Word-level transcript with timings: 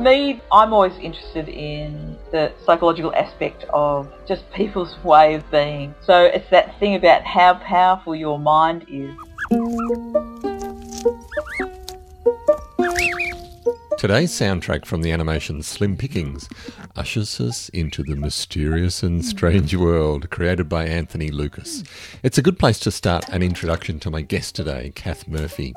me, 0.00 0.40
I'm 0.50 0.72
always 0.72 0.96
interested 0.98 1.48
in 1.48 2.16
the 2.32 2.52
psychological 2.64 3.14
aspect 3.14 3.64
of 3.72 4.12
just 4.26 4.50
people's 4.54 4.96
way 5.04 5.34
of 5.34 5.48
being. 5.50 5.94
So 6.02 6.24
it's 6.24 6.48
that 6.50 6.78
thing 6.78 6.94
about 6.94 7.22
how 7.22 7.54
powerful 7.54 8.14
your 8.14 8.38
mind 8.38 8.86
is. 8.88 9.14
Today's 13.98 14.32
soundtrack 14.32 14.86
from 14.86 15.02
the 15.02 15.12
animation 15.12 15.62
Slim 15.62 15.98
Pickings 15.98 16.48
ushers 16.96 17.38
us 17.38 17.68
into 17.68 18.02
the 18.02 18.14
mysterious 18.14 19.02
and 19.02 19.22
strange 19.22 19.76
world 19.76 20.30
created 20.30 20.70
by 20.70 20.86
Anthony 20.86 21.28
Lucas. 21.28 21.84
It's 22.22 22.38
a 22.38 22.42
good 22.42 22.58
place 22.58 22.78
to 22.80 22.90
start 22.90 23.28
an 23.28 23.42
introduction 23.42 24.00
to 24.00 24.10
my 24.10 24.22
guest 24.22 24.54
today, 24.54 24.92
Cath 24.94 25.28
Murphy. 25.28 25.74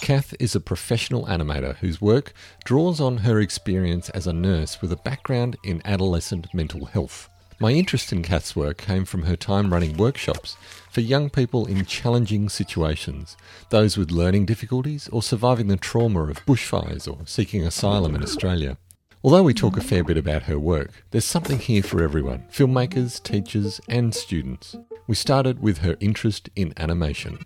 Cath 0.00 0.34
is 0.40 0.54
a 0.54 0.60
professional 0.60 1.26
animator 1.26 1.76
whose 1.76 2.00
work 2.00 2.32
draws 2.64 3.00
on 3.00 3.18
her 3.18 3.40
experience 3.40 4.08
as 4.10 4.26
a 4.26 4.32
nurse 4.32 4.80
with 4.80 4.92
a 4.92 4.96
background 4.96 5.56
in 5.62 5.82
adolescent 5.84 6.52
mental 6.54 6.86
health. 6.86 7.28
My 7.60 7.72
interest 7.72 8.12
in 8.12 8.22
Cath's 8.22 8.54
work 8.54 8.78
came 8.78 9.04
from 9.04 9.24
her 9.24 9.36
time 9.36 9.72
running 9.72 9.96
workshops 9.96 10.56
for 10.90 11.00
young 11.00 11.28
people 11.28 11.66
in 11.66 11.84
challenging 11.84 12.48
situations, 12.48 13.36
those 13.70 13.96
with 13.96 14.10
learning 14.10 14.46
difficulties 14.46 15.08
or 15.08 15.22
surviving 15.22 15.66
the 15.66 15.76
trauma 15.76 16.24
of 16.24 16.46
bushfires 16.46 17.08
or 17.08 17.26
seeking 17.26 17.66
asylum 17.66 18.14
in 18.14 18.22
Australia. 18.22 18.78
Although 19.24 19.42
we 19.42 19.52
talk 19.52 19.76
a 19.76 19.80
fair 19.80 20.04
bit 20.04 20.16
about 20.16 20.44
her 20.44 20.60
work, 20.60 20.92
there's 21.10 21.24
something 21.24 21.58
here 21.58 21.82
for 21.82 22.04
everyone 22.04 22.44
filmmakers, 22.52 23.20
teachers, 23.20 23.80
and 23.88 24.14
students. 24.14 24.76
We 25.08 25.16
started 25.16 25.60
with 25.60 25.78
her 25.78 25.96
interest 25.98 26.48
in 26.54 26.72
animation. 26.76 27.36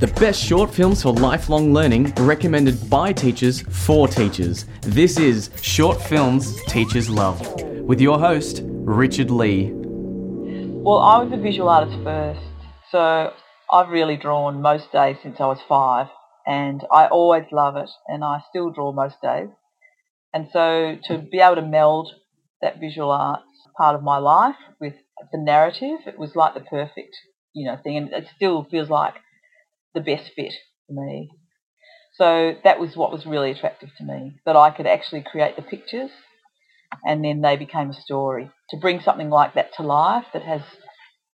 The 0.00 0.12
best 0.20 0.44
short 0.44 0.74
films 0.74 1.02
for 1.02 1.14
lifelong 1.14 1.72
learning 1.72 2.12
recommended 2.18 2.90
by 2.90 3.14
teachers 3.14 3.62
for 3.62 4.08
teachers. 4.08 4.66
This 4.82 5.18
is 5.18 5.48
Short 5.62 6.02
Films 6.02 6.62
Teachers 6.64 7.08
Love 7.08 7.40
with 7.80 7.98
your 7.98 8.18
host, 8.18 8.60
Richard 8.66 9.30
Lee. 9.30 9.70
Well, 9.72 10.98
I 10.98 11.22
was 11.22 11.32
a 11.32 11.38
visual 11.40 11.70
artist 11.70 11.96
first, 12.04 12.40
so 12.90 13.32
I've 13.72 13.88
really 13.88 14.18
drawn 14.18 14.60
most 14.60 14.92
days 14.92 15.16
since 15.22 15.40
I 15.40 15.46
was 15.46 15.60
five, 15.66 16.08
and 16.46 16.82
I 16.92 17.06
always 17.06 17.46
love 17.52 17.76
it, 17.76 17.88
and 18.06 18.22
I 18.22 18.42
still 18.50 18.68
draw 18.70 18.92
most 18.92 19.22
days. 19.22 19.48
And 20.34 20.48
so 20.52 20.98
to 21.04 21.18
be 21.18 21.38
able 21.38 21.56
to 21.56 21.62
meld 21.62 22.12
that 22.60 22.80
visual 22.80 23.10
arts 23.12 23.44
part 23.78 23.94
of 23.94 24.02
my 24.02 24.18
life 24.18 24.56
with 24.80 24.94
the 25.32 25.38
narrative, 25.38 26.00
it 26.06 26.18
was 26.18 26.34
like 26.34 26.54
the 26.54 26.60
perfect, 26.60 27.16
you 27.54 27.66
know, 27.66 27.78
thing, 27.82 27.96
and 27.96 28.12
it 28.12 28.26
still 28.34 28.64
feels 28.70 28.90
like 28.90 29.14
the 29.94 30.00
best 30.00 30.32
fit 30.34 30.52
for 30.86 31.06
me. 31.06 31.30
So 32.16 32.54
that 32.64 32.80
was 32.80 32.96
what 32.96 33.12
was 33.12 33.26
really 33.26 33.52
attractive 33.52 33.90
to 33.98 34.04
me, 34.04 34.34
that 34.44 34.56
I 34.56 34.70
could 34.70 34.86
actually 34.86 35.22
create 35.22 35.56
the 35.56 35.62
pictures 35.62 36.10
and 37.04 37.24
then 37.24 37.40
they 37.40 37.56
became 37.56 37.90
a 37.90 37.94
story. 37.94 38.50
To 38.70 38.76
bring 38.80 39.00
something 39.00 39.30
like 39.30 39.54
that 39.54 39.74
to 39.76 39.82
life 39.82 40.26
that 40.32 40.42
has 40.42 40.62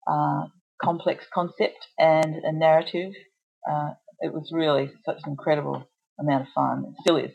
uh, 0.09 0.43
complex 0.81 1.25
concept 1.33 1.87
and 1.97 2.35
a 2.35 2.51
narrative, 2.51 3.11
uh, 3.69 3.91
it 4.21 4.33
was 4.33 4.51
really 4.53 4.91
such 5.05 5.17
an 5.23 5.31
incredible 5.31 5.85
amount 6.19 6.43
of 6.43 6.47
fun. 6.53 6.85
It 6.87 7.01
still 7.01 7.17
is. 7.17 7.31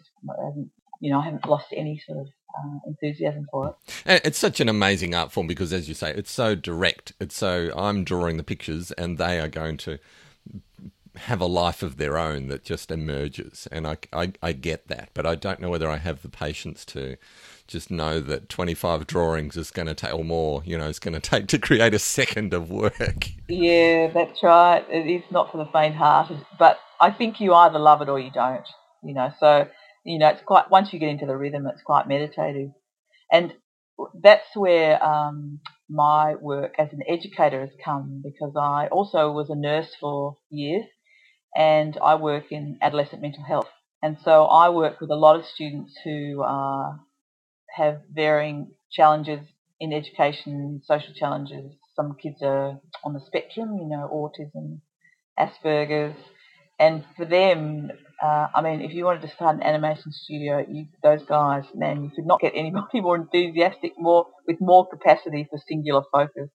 You 1.04 1.10
know, 1.10 1.20
I 1.20 1.24
haven't 1.24 1.46
lost 1.46 1.66
any 1.76 2.00
sort 2.06 2.18
of 2.18 2.26
uh, 2.58 2.78
enthusiasm 2.86 3.46
for 3.50 3.68
it. 3.68 3.74
And 4.06 4.20
it's 4.24 4.38
such 4.38 4.58
an 4.60 4.70
amazing 4.70 5.14
art 5.14 5.32
form 5.32 5.46
because, 5.46 5.70
as 5.70 5.86
you 5.86 5.94
say, 5.94 6.12
it's 6.12 6.30
so 6.30 6.54
direct. 6.54 7.12
It's 7.20 7.36
so 7.36 7.70
I'm 7.76 8.04
drawing 8.04 8.38
the 8.38 8.42
pictures, 8.42 8.90
and 8.92 9.18
they 9.18 9.38
are 9.38 9.48
going 9.48 9.76
to 9.78 9.98
have 11.16 11.40
a 11.40 11.46
life 11.46 11.82
of 11.82 11.96
their 11.96 12.18
own 12.18 12.48
that 12.48 12.64
just 12.64 12.90
emerges. 12.90 13.68
And 13.70 13.86
I, 13.86 13.98
I, 14.12 14.32
I 14.42 14.52
get 14.52 14.88
that, 14.88 15.10
but 15.14 15.26
I 15.26 15.34
don't 15.34 15.60
know 15.60 15.70
whether 15.70 15.88
I 15.88 15.98
have 15.98 16.22
the 16.22 16.28
patience 16.28 16.84
to 16.86 17.16
just 17.66 17.90
know 17.90 18.20
that 18.20 18.48
25 18.48 19.06
drawings 19.06 19.56
is 19.56 19.70
going 19.70 19.86
to 19.86 19.94
take, 19.94 20.14
or 20.14 20.24
more, 20.24 20.62
you 20.64 20.76
know, 20.76 20.88
it's 20.88 20.98
going 20.98 21.14
to 21.20 21.20
take 21.20 21.48
to 21.48 21.58
create 21.58 21.94
a 21.94 21.98
second 21.98 22.52
of 22.54 22.70
work. 22.70 23.28
Yeah, 23.48 24.10
that's 24.12 24.42
right. 24.42 24.84
It 24.88 25.06
is 25.06 25.22
not 25.30 25.52
for 25.52 25.58
the 25.58 25.70
faint-hearted, 25.70 26.44
but 26.58 26.78
I 27.00 27.10
think 27.10 27.40
you 27.40 27.54
either 27.54 27.78
love 27.78 28.02
it 28.02 28.08
or 28.08 28.18
you 28.18 28.30
don't, 28.30 28.66
you 29.02 29.14
know. 29.14 29.32
So, 29.38 29.68
you 30.04 30.18
know, 30.18 30.28
it's 30.28 30.42
quite, 30.42 30.70
once 30.70 30.92
you 30.92 30.98
get 30.98 31.08
into 31.08 31.26
the 31.26 31.36
rhythm, 31.36 31.66
it's 31.66 31.82
quite 31.82 32.06
meditative. 32.06 32.70
And 33.32 33.54
that's 34.22 34.54
where 34.54 35.02
um, 35.02 35.60
my 35.88 36.34
work 36.34 36.74
as 36.78 36.92
an 36.92 37.02
educator 37.08 37.60
has 37.60 37.70
come 37.84 38.22
because 38.22 38.54
I 38.56 38.88
also 38.88 39.30
was 39.30 39.50
a 39.50 39.54
nurse 39.54 39.94
for 40.00 40.36
years 40.50 40.84
and 41.56 41.96
I 42.02 42.16
work 42.16 42.50
in 42.50 42.78
adolescent 42.82 43.22
mental 43.22 43.44
health. 43.44 43.68
And 44.02 44.18
so 44.22 44.44
I 44.44 44.68
work 44.68 45.00
with 45.00 45.10
a 45.10 45.16
lot 45.16 45.36
of 45.36 45.46
students 45.46 45.94
who 46.04 46.42
uh, 46.42 46.92
have 47.76 48.02
varying 48.12 48.72
challenges 48.90 49.40
in 49.80 49.92
education, 49.92 50.82
social 50.84 51.14
challenges. 51.14 51.72
Some 51.96 52.16
kids 52.20 52.42
are 52.42 52.80
on 53.04 53.14
the 53.14 53.20
spectrum, 53.20 53.78
you 53.78 53.88
know, 53.88 54.08
autism, 54.12 54.80
Asperger's. 55.38 56.16
And 56.78 57.04
for 57.16 57.24
them, 57.24 57.90
uh, 58.24 58.48
I 58.54 58.62
mean, 58.62 58.80
if 58.80 58.94
you 58.94 59.04
wanted 59.04 59.20
to 59.22 59.28
start 59.28 59.56
an 59.56 59.62
animation 59.62 60.10
studio, 60.10 60.64
you, 60.66 60.86
those 61.02 61.22
guys, 61.26 61.64
man, 61.74 62.04
you 62.04 62.10
could 62.14 62.24
not 62.24 62.40
get 62.40 62.52
anybody 62.54 62.86
more 63.02 63.16
enthusiastic, 63.16 63.92
more 63.98 64.26
with 64.46 64.56
more 64.60 64.88
capacity 64.88 65.46
for 65.50 65.60
singular 65.68 66.02
focus. 66.10 66.48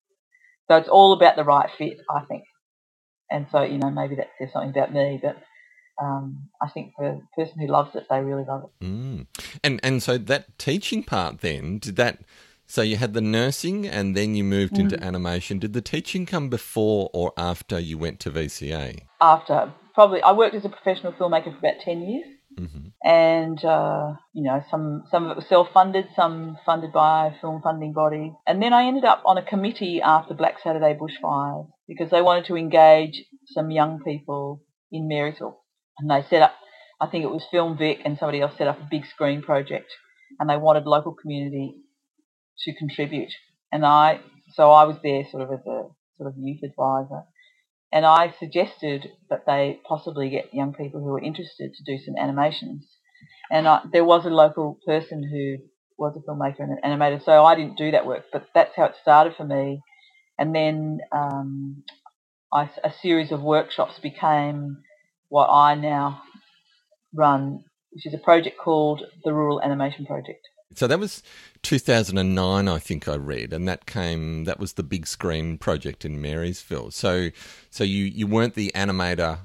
So 0.68 0.78
it's 0.78 0.90
all 0.90 1.14
about 1.14 1.36
the 1.36 1.44
right 1.44 1.70
fit, 1.78 1.98
I 2.10 2.22
think. 2.26 2.44
And 3.30 3.46
so, 3.52 3.62
you 3.62 3.78
know, 3.78 3.92
maybe 3.92 4.16
that 4.16 4.30
says 4.40 4.50
something 4.52 4.72
about 4.72 4.92
me, 4.92 5.20
but 5.22 5.38
um, 6.02 6.50
I 6.60 6.70
think 6.70 6.94
for 6.98 7.20
the 7.20 7.44
person 7.44 7.60
who 7.60 7.68
loves 7.68 7.96
it, 7.96 8.08
they 8.10 8.20
really 8.20 8.46
love 8.48 8.64
it. 8.64 8.84
Mm. 8.84 9.28
And 9.64 9.80
and 9.84 10.02
so 10.02 10.18
that 10.18 10.58
teaching 10.58 11.04
part 11.04 11.42
then 11.42 11.78
did 11.78 11.98
that. 11.98 12.22
So 12.66 12.84
you 12.84 12.98
had 12.98 13.14
the 13.14 13.22
nursing, 13.22 13.88
and 13.88 14.16
then 14.16 14.36
you 14.36 14.44
moved 14.44 14.74
mm-hmm. 14.74 14.94
into 14.94 15.04
animation. 15.04 15.58
Did 15.58 15.74
the 15.74 15.82
teaching 15.82 16.28
come 16.28 16.50
before 16.50 17.10
or 17.14 17.34
after 17.36 17.80
you 17.80 17.98
went 17.98 18.20
to 18.22 18.32
VCA? 18.32 19.02
After, 19.20 19.74
probably. 20.00 20.22
I 20.22 20.32
worked 20.32 20.56
as 20.56 20.64
a 20.64 20.70
professional 20.70 21.12
filmmaker 21.12 21.52
for 21.52 21.60
about 21.60 21.82
ten 21.84 22.02
years, 22.02 22.28
mm-hmm. 22.58 22.88
and 23.04 23.60
uh, 23.66 24.14
you 24.34 24.44
know, 24.44 24.64
some 24.72 25.04
some 25.12 25.26
of 25.26 25.32
it 25.32 25.36
was 25.36 25.48
self-funded, 25.48 26.06
some 26.16 26.58
funded 26.66 26.94
by 26.94 27.28
a 27.28 27.40
film 27.42 27.62
funding 27.62 27.92
bodies, 27.92 28.32
and 28.48 28.64
then 28.64 28.72
I 28.72 28.86
ended 28.86 29.04
up 29.04 29.22
on 29.26 29.38
a 29.38 29.44
committee 29.44 30.02
after 30.02 30.34
Black 30.34 30.56
Saturday 30.64 30.98
bushfires 30.98 31.68
because 31.86 32.10
they 32.12 32.22
wanted 32.22 32.46
to 32.46 32.56
engage 32.56 33.26
some 33.48 33.72
young 33.72 34.00
people 34.06 34.64
in 34.90 35.10
Marysville 35.10 35.60
and 36.00 36.10
they 36.10 36.28
set 36.30 36.42
up, 36.42 36.54
I 37.02 37.08
think 37.08 37.24
it 37.24 37.32
was 37.32 37.44
Film 37.52 37.78
Vic 37.78 38.00
and 38.06 38.18
somebody 38.18 38.42
else 38.42 38.54
set 38.58 38.68
up 38.68 38.80
a 38.80 38.88
big 38.90 39.06
screen 39.06 39.42
project, 39.42 39.92
and 40.40 40.50
they 40.50 40.58
wanted 40.58 40.86
local 40.86 41.14
community 41.14 41.76
to 42.64 42.74
contribute. 42.78 43.34
And 43.72 43.86
I, 43.86 44.22
so 44.54 44.72
I 44.72 44.86
was 44.86 44.98
there 45.04 45.24
sort 45.30 45.44
of 45.44 45.50
as 45.52 45.66
a 45.68 45.80
sort 46.18 46.28
of 46.28 46.34
youth 46.38 46.62
advisor, 46.64 47.24
and 47.92 48.06
I 48.06 48.34
suggested 48.40 49.08
that 49.30 49.46
they 49.46 49.80
possibly 49.88 50.30
get 50.30 50.54
young 50.54 50.74
people 50.74 51.00
who 51.00 51.08
were 51.08 51.22
interested 51.22 51.74
to 51.74 51.84
do 51.84 52.04
some 52.04 52.16
animations. 52.18 52.88
And 53.52 53.68
I, 53.68 53.82
there 53.92 54.06
was 54.06 54.26
a 54.26 54.30
local 54.30 54.78
person 54.86 55.24
who 55.24 55.58
was 55.98 56.16
a 56.16 56.30
filmmaker 56.30 56.60
and 56.60 56.78
an 56.78 56.80
animator, 57.00 57.24
so 57.24 57.44
I 57.44 57.56
didn't 57.56 57.78
do 57.78 57.92
that 57.92 58.06
work, 58.06 58.26
but 58.32 58.48
that's 58.54 58.76
how 58.76 58.86
it 58.86 58.96
started 59.02 59.36
for 59.36 59.44
me. 59.44 59.82
And 60.38 60.56
then 60.56 61.00
um, 61.12 61.84
I, 62.54 62.70
a 62.84 62.94
series 63.02 63.32
of 63.32 63.42
workshops 63.42 64.00
became 64.00 64.78
what 65.28 65.48
I 65.48 65.76
now 65.76 66.22
run, 67.14 67.64
which 67.92 68.06
is 68.06 68.14
a 68.14 68.20
project 68.20 68.58
called 68.58 69.04
the 69.24 69.34
Rural 69.34 69.62
Animation 69.62 70.06
Project. 70.06 70.48
So 70.76 70.88
that 70.88 71.00
was 71.00 71.24
2009, 71.64 72.68
I 72.68 72.80
think 72.80 73.08
I 73.08 73.16
read, 73.16 73.54
and 73.54 73.68
that 73.68 73.86
came. 73.86 74.44
That 74.46 74.60
was 74.60 74.74
the 74.74 74.84
big 74.84 75.08
screen 75.08 75.58
project 75.58 76.06
in 76.06 76.22
Marysville. 76.22 76.92
So, 76.92 77.30
so 77.70 77.84
you 77.84 78.06
you 78.06 78.28
weren't 78.28 78.54
the 78.54 78.72
animator 78.76 79.40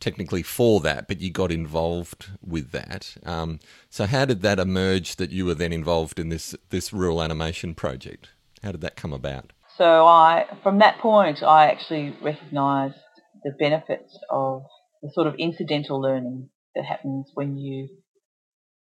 technically 0.00 0.42
for 0.42 0.80
that, 0.80 1.08
but 1.08 1.20
you 1.20 1.30
got 1.30 1.50
involved 1.50 2.26
with 2.44 2.72
that. 2.72 3.14
Um, 3.24 3.58
so, 3.88 4.06
how 4.06 4.24
did 4.24 4.42
that 4.42 4.58
emerge 4.58 5.16
that 5.16 5.30
you 5.30 5.46
were 5.46 5.54
then 5.54 5.72
involved 5.72 6.18
in 6.18 6.28
this 6.28 6.54
this 6.70 6.92
rural 6.92 7.22
animation 7.22 7.74
project? 7.74 8.30
How 8.62 8.72
did 8.72 8.80
that 8.82 8.96
come 8.96 9.12
about? 9.12 9.52
So, 9.76 10.06
I 10.06 10.46
from 10.62 10.78
that 10.78 10.98
point, 10.98 11.42
I 11.42 11.66
actually 11.70 12.16
recognised 12.22 12.96
the 13.44 13.52
benefits 13.58 14.18
of 14.30 14.64
the 15.02 15.10
sort 15.10 15.26
of 15.26 15.34
incidental 15.36 16.00
learning 16.00 16.48
that 16.74 16.84
happens 16.84 17.30
when 17.34 17.56
you 17.56 17.88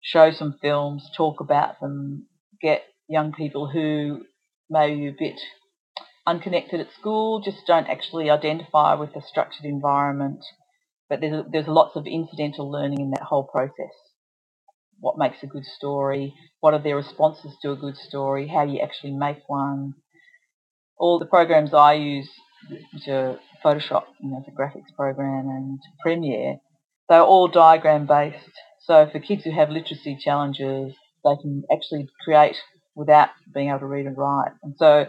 show 0.02 0.32
some 0.32 0.58
films, 0.62 1.10
talk 1.16 1.40
about 1.40 1.80
them, 1.80 2.28
get 2.62 2.84
young 3.08 3.34
people 3.34 3.70
who 3.70 4.24
may 4.70 4.96
be 4.96 5.08
a 5.08 5.16
bit 5.18 5.40
unconnected 6.26 6.80
at 6.80 6.94
school, 7.00 7.42
just 7.42 7.66
don't 7.68 7.88
actually 7.88 8.30
identify 8.30 8.94
with 8.96 9.14
the 9.14 9.22
structured 9.22 9.66
environment. 9.66 10.44
But 11.10 11.22
there's, 11.22 11.46
there's 11.52 11.68
lots 11.68 11.96
of 11.96 12.08
incidental 12.08 12.72
learning 12.72 13.02
in 13.02 13.12
that 13.12 13.24
whole 13.24 13.44
process. 13.44 13.94
What 15.00 15.18
makes 15.18 15.44
a 15.44 15.48
good 15.48 15.66
story? 15.66 16.34
What 16.60 16.74
are 16.74 16.82
their 16.82 16.96
responses 16.96 17.54
to 17.62 17.72
a 17.72 17.76
good 17.76 17.98
story? 17.98 18.48
How 18.48 18.66
do 18.66 18.72
you 18.72 18.80
actually 18.80 19.14
make 19.14 19.40
one? 19.48 19.94
All 20.98 21.20
the 21.20 21.26
programs 21.26 21.74
I 21.74 21.94
use, 21.94 22.30
which 22.70 23.08
are 23.08 23.40
Photoshop, 23.66 24.04
you 24.22 24.30
know, 24.30 24.44
the 24.46 24.52
graphics 24.52 24.96
program, 24.96 25.50
and 25.50 25.80
Premiere, 26.02 26.58
they're 27.10 27.22
all 27.22 27.48
diagram 27.48 28.06
based. 28.06 28.52
So 28.84 29.08
for 29.12 29.20
kids 29.20 29.44
who 29.44 29.52
have 29.52 29.70
literacy 29.70 30.18
challenges, 30.20 30.96
they 31.24 31.36
can 31.42 31.64
actually 31.72 32.08
create 32.24 32.58
without 32.96 33.30
being 33.54 33.70
able 33.70 33.80
to 33.80 33.86
read 33.86 34.08
and 34.08 34.18
write. 34.18 34.52
And 34.64 34.76
so 34.78 35.06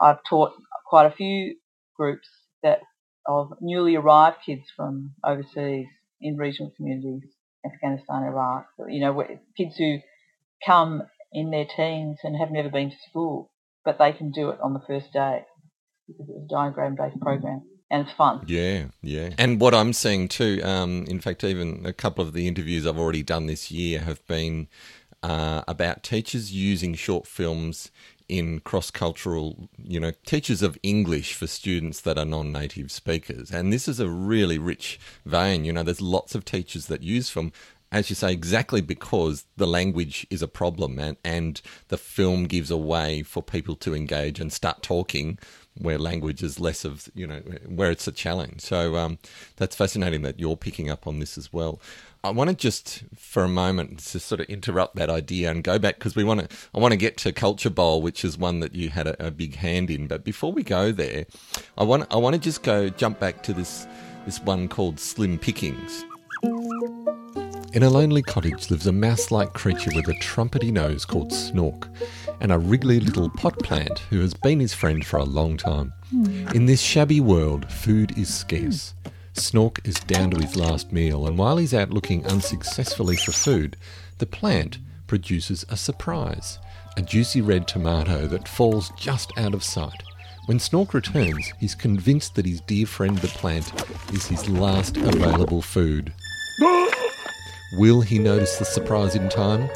I've 0.00 0.18
taught 0.28 0.52
quite 0.86 1.06
a 1.06 1.10
few 1.10 1.56
groups 1.96 2.28
that 2.62 2.80
of 3.26 3.52
newly 3.60 3.96
arrived 3.96 4.38
kids 4.44 4.62
from 4.74 5.14
overseas 5.24 5.86
in 6.20 6.36
regional 6.36 6.72
communities, 6.76 7.22
Afghanistan, 7.64 8.24
Iraq. 8.24 8.66
You 8.88 9.00
know, 9.00 9.22
kids 9.56 9.76
who 9.76 9.98
come 10.64 11.02
in 11.32 11.50
their 11.50 11.66
teens 11.66 12.18
and 12.24 12.36
have 12.36 12.50
never 12.50 12.70
been 12.70 12.90
to 12.90 12.96
school, 13.08 13.50
but 13.84 13.98
they 13.98 14.12
can 14.12 14.32
do 14.32 14.50
it 14.50 14.58
on 14.62 14.72
the 14.72 14.82
first 14.86 15.12
day 15.12 15.42
because 16.08 16.28
it's 16.28 16.44
a 16.44 16.54
diagram-based 16.54 17.20
program 17.20 17.62
and 17.92 18.06
it's 18.06 18.16
fun. 18.16 18.42
Yeah, 18.46 18.86
yeah. 19.02 19.34
And 19.36 19.60
what 19.60 19.74
I'm 19.74 19.92
seeing 19.92 20.26
too, 20.26 20.60
um, 20.64 21.04
in 21.08 21.20
fact, 21.20 21.44
even 21.44 21.84
a 21.84 21.92
couple 21.92 22.24
of 22.24 22.32
the 22.32 22.48
interviews 22.48 22.86
I've 22.86 22.98
already 22.98 23.22
done 23.22 23.46
this 23.46 23.70
year 23.70 24.00
have 24.00 24.26
been 24.26 24.66
uh, 25.22 25.62
about 25.68 26.02
teachers 26.02 26.52
using 26.52 26.94
short 26.94 27.26
films 27.26 27.90
in 28.30 28.60
cross 28.60 28.90
cultural, 28.90 29.68
you 29.76 30.00
know, 30.00 30.12
teachers 30.24 30.62
of 30.62 30.78
English 30.82 31.34
for 31.34 31.46
students 31.46 32.00
that 32.00 32.16
are 32.16 32.24
non 32.24 32.50
native 32.50 32.90
speakers. 32.90 33.50
And 33.50 33.70
this 33.70 33.86
is 33.86 34.00
a 34.00 34.08
really 34.08 34.58
rich 34.58 34.98
vein. 35.26 35.66
You 35.66 35.74
know, 35.74 35.82
there's 35.82 36.00
lots 36.00 36.34
of 36.34 36.46
teachers 36.46 36.86
that 36.86 37.02
use 37.02 37.28
film 37.28 37.52
as 37.92 38.08
you 38.08 38.16
say, 38.16 38.32
exactly 38.32 38.80
because 38.80 39.44
the 39.58 39.66
language 39.66 40.26
is 40.30 40.40
a 40.40 40.48
problem 40.48 40.98
and, 40.98 41.18
and 41.22 41.60
the 41.88 41.98
film 41.98 42.44
gives 42.44 42.70
a 42.70 42.76
way 42.76 43.22
for 43.22 43.42
people 43.42 43.76
to 43.76 43.94
engage 43.94 44.40
and 44.40 44.50
start 44.50 44.82
talking 44.82 45.38
where 45.78 45.98
language 45.98 46.42
is 46.42 46.60
less 46.60 46.84
of, 46.84 47.08
you 47.14 47.26
know, 47.26 47.40
where 47.66 47.90
it's 47.90 48.06
a 48.06 48.12
challenge. 48.12 48.60
So 48.60 48.96
um, 48.96 49.18
that's 49.56 49.76
fascinating 49.76 50.22
that 50.22 50.38
you're 50.38 50.56
picking 50.56 50.90
up 50.90 51.06
on 51.06 51.18
this 51.18 51.38
as 51.38 51.52
well. 51.52 51.80
I 52.24 52.30
want 52.30 52.50
to 52.50 52.56
just 52.56 53.02
for 53.16 53.42
a 53.42 53.48
moment 53.48 53.98
to 53.98 54.20
sort 54.20 54.40
of 54.40 54.46
interrupt 54.46 54.94
that 54.94 55.10
idea 55.10 55.50
and 55.50 55.64
go 55.64 55.78
back 55.78 55.96
because 55.96 56.14
we 56.14 56.22
want 56.22 56.48
to. 56.48 56.56
I 56.72 56.78
want 56.78 56.92
to 56.92 56.96
get 56.96 57.16
to 57.18 57.32
Culture 57.32 57.70
Bowl, 57.70 58.00
which 58.00 58.24
is 58.24 58.38
one 58.38 58.60
that 58.60 58.76
you 58.76 58.90
had 58.90 59.08
a, 59.08 59.26
a 59.26 59.30
big 59.32 59.56
hand 59.56 59.90
in. 59.90 60.06
But 60.06 60.22
before 60.22 60.52
we 60.52 60.62
go 60.62 60.92
there, 60.92 61.26
I 61.76 61.82
want 61.82 62.06
I 62.12 62.16
want 62.18 62.34
to 62.34 62.40
just 62.40 62.62
go 62.62 62.88
jump 62.90 63.18
back 63.18 63.42
to 63.44 63.52
this 63.52 63.88
this 64.24 64.40
one 64.40 64.68
called 64.68 65.00
Slim 65.00 65.36
Pickings. 65.36 66.04
In 67.74 67.82
a 67.82 67.88
lonely 67.88 68.20
cottage 68.20 68.70
lives 68.70 68.86
a 68.86 68.92
mouse 68.92 69.30
like 69.30 69.54
creature 69.54 69.90
with 69.94 70.06
a 70.06 70.12
trumpety 70.14 70.70
nose 70.70 71.06
called 71.06 71.30
Snork, 71.30 71.88
and 72.38 72.52
a 72.52 72.58
wriggly 72.58 73.00
little 73.00 73.30
pot 73.30 73.58
plant 73.60 74.00
who 74.10 74.20
has 74.20 74.34
been 74.34 74.60
his 74.60 74.74
friend 74.74 75.02
for 75.06 75.16
a 75.16 75.24
long 75.24 75.56
time. 75.56 75.94
Hmm. 76.10 76.48
In 76.48 76.66
this 76.66 76.82
shabby 76.82 77.18
world, 77.18 77.72
food 77.72 78.18
is 78.18 78.32
scarce. 78.32 78.92
Snork 79.32 79.86
is 79.88 79.94
down 79.94 80.32
to 80.32 80.40
his 80.42 80.54
last 80.54 80.92
meal, 80.92 81.26
and 81.26 81.38
while 81.38 81.56
he's 81.56 81.72
out 81.72 81.88
looking 81.88 82.26
unsuccessfully 82.26 83.16
for 83.16 83.32
food, 83.32 83.78
the 84.18 84.26
plant 84.26 84.78
produces 85.06 85.64
a 85.70 85.76
surprise 85.76 86.58
a 86.98 87.00
juicy 87.00 87.40
red 87.40 87.66
tomato 87.66 88.26
that 88.26 88.46
falls 88.46 88.92
just 88.98 89.32
out 89.38 89.54
of 89.54 89.64
sight. 89.64 90.02
When 90.44 90.58
Snork 90.58 90.92
returns, 90.92 91.50
he's 91.58 91.74
convinced 91.74 92.34
that 92.34 92.44
his 92.44 92.60
dear 92.60 92.84
friend 92.84 93.16
the 93.16 93.28
plant 93.28 93.72
is 94.12 94.26
his 94.26 94.46
last 94.46 94.98
available 94.98 95.62
food. 95.62 96.12
Will 97.74 98.02
he 98.02 98.18
notice 98.18 98.58
the 98.58 98.66
surprise 98.66 99.14
in 99.14 99.30
time? 99.30 99.70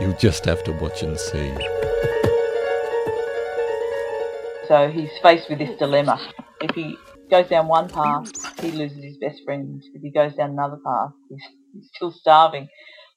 You'll 0.00 0.16
just 0.16 0.46
have 0.46 0.64
to 0.64 0.72
watch 0.72 1.02
and 1.02 1.18
see. 1.18 1.54
So 4.66 4.90
he's 4.90 5.10
faced 5.22 5.50
with 5.50 5.58
this 5.58 5.78
dilemma. 5.78 6.18
If 6.62 6.74
he 6.74 6.96
goes 7.30 7.48
down 7.48 7.68
one 7.68 7.90
path, 7.90 8.32
he 8.62 8.72
loses 8.72 9.04
his 9.04 9.18
best 9.18 9.42
friend. 9.44 9.82
If 9.92 10.00
he 10.00 10.10
goes 10.10 10.34
down 10.34 10.50
another 10.50 10.78
path, 10.82 11.10
he's, 11.28 11.42
he's 11.74 11.90
still 11.94 12.10
starving. 12.10 12.68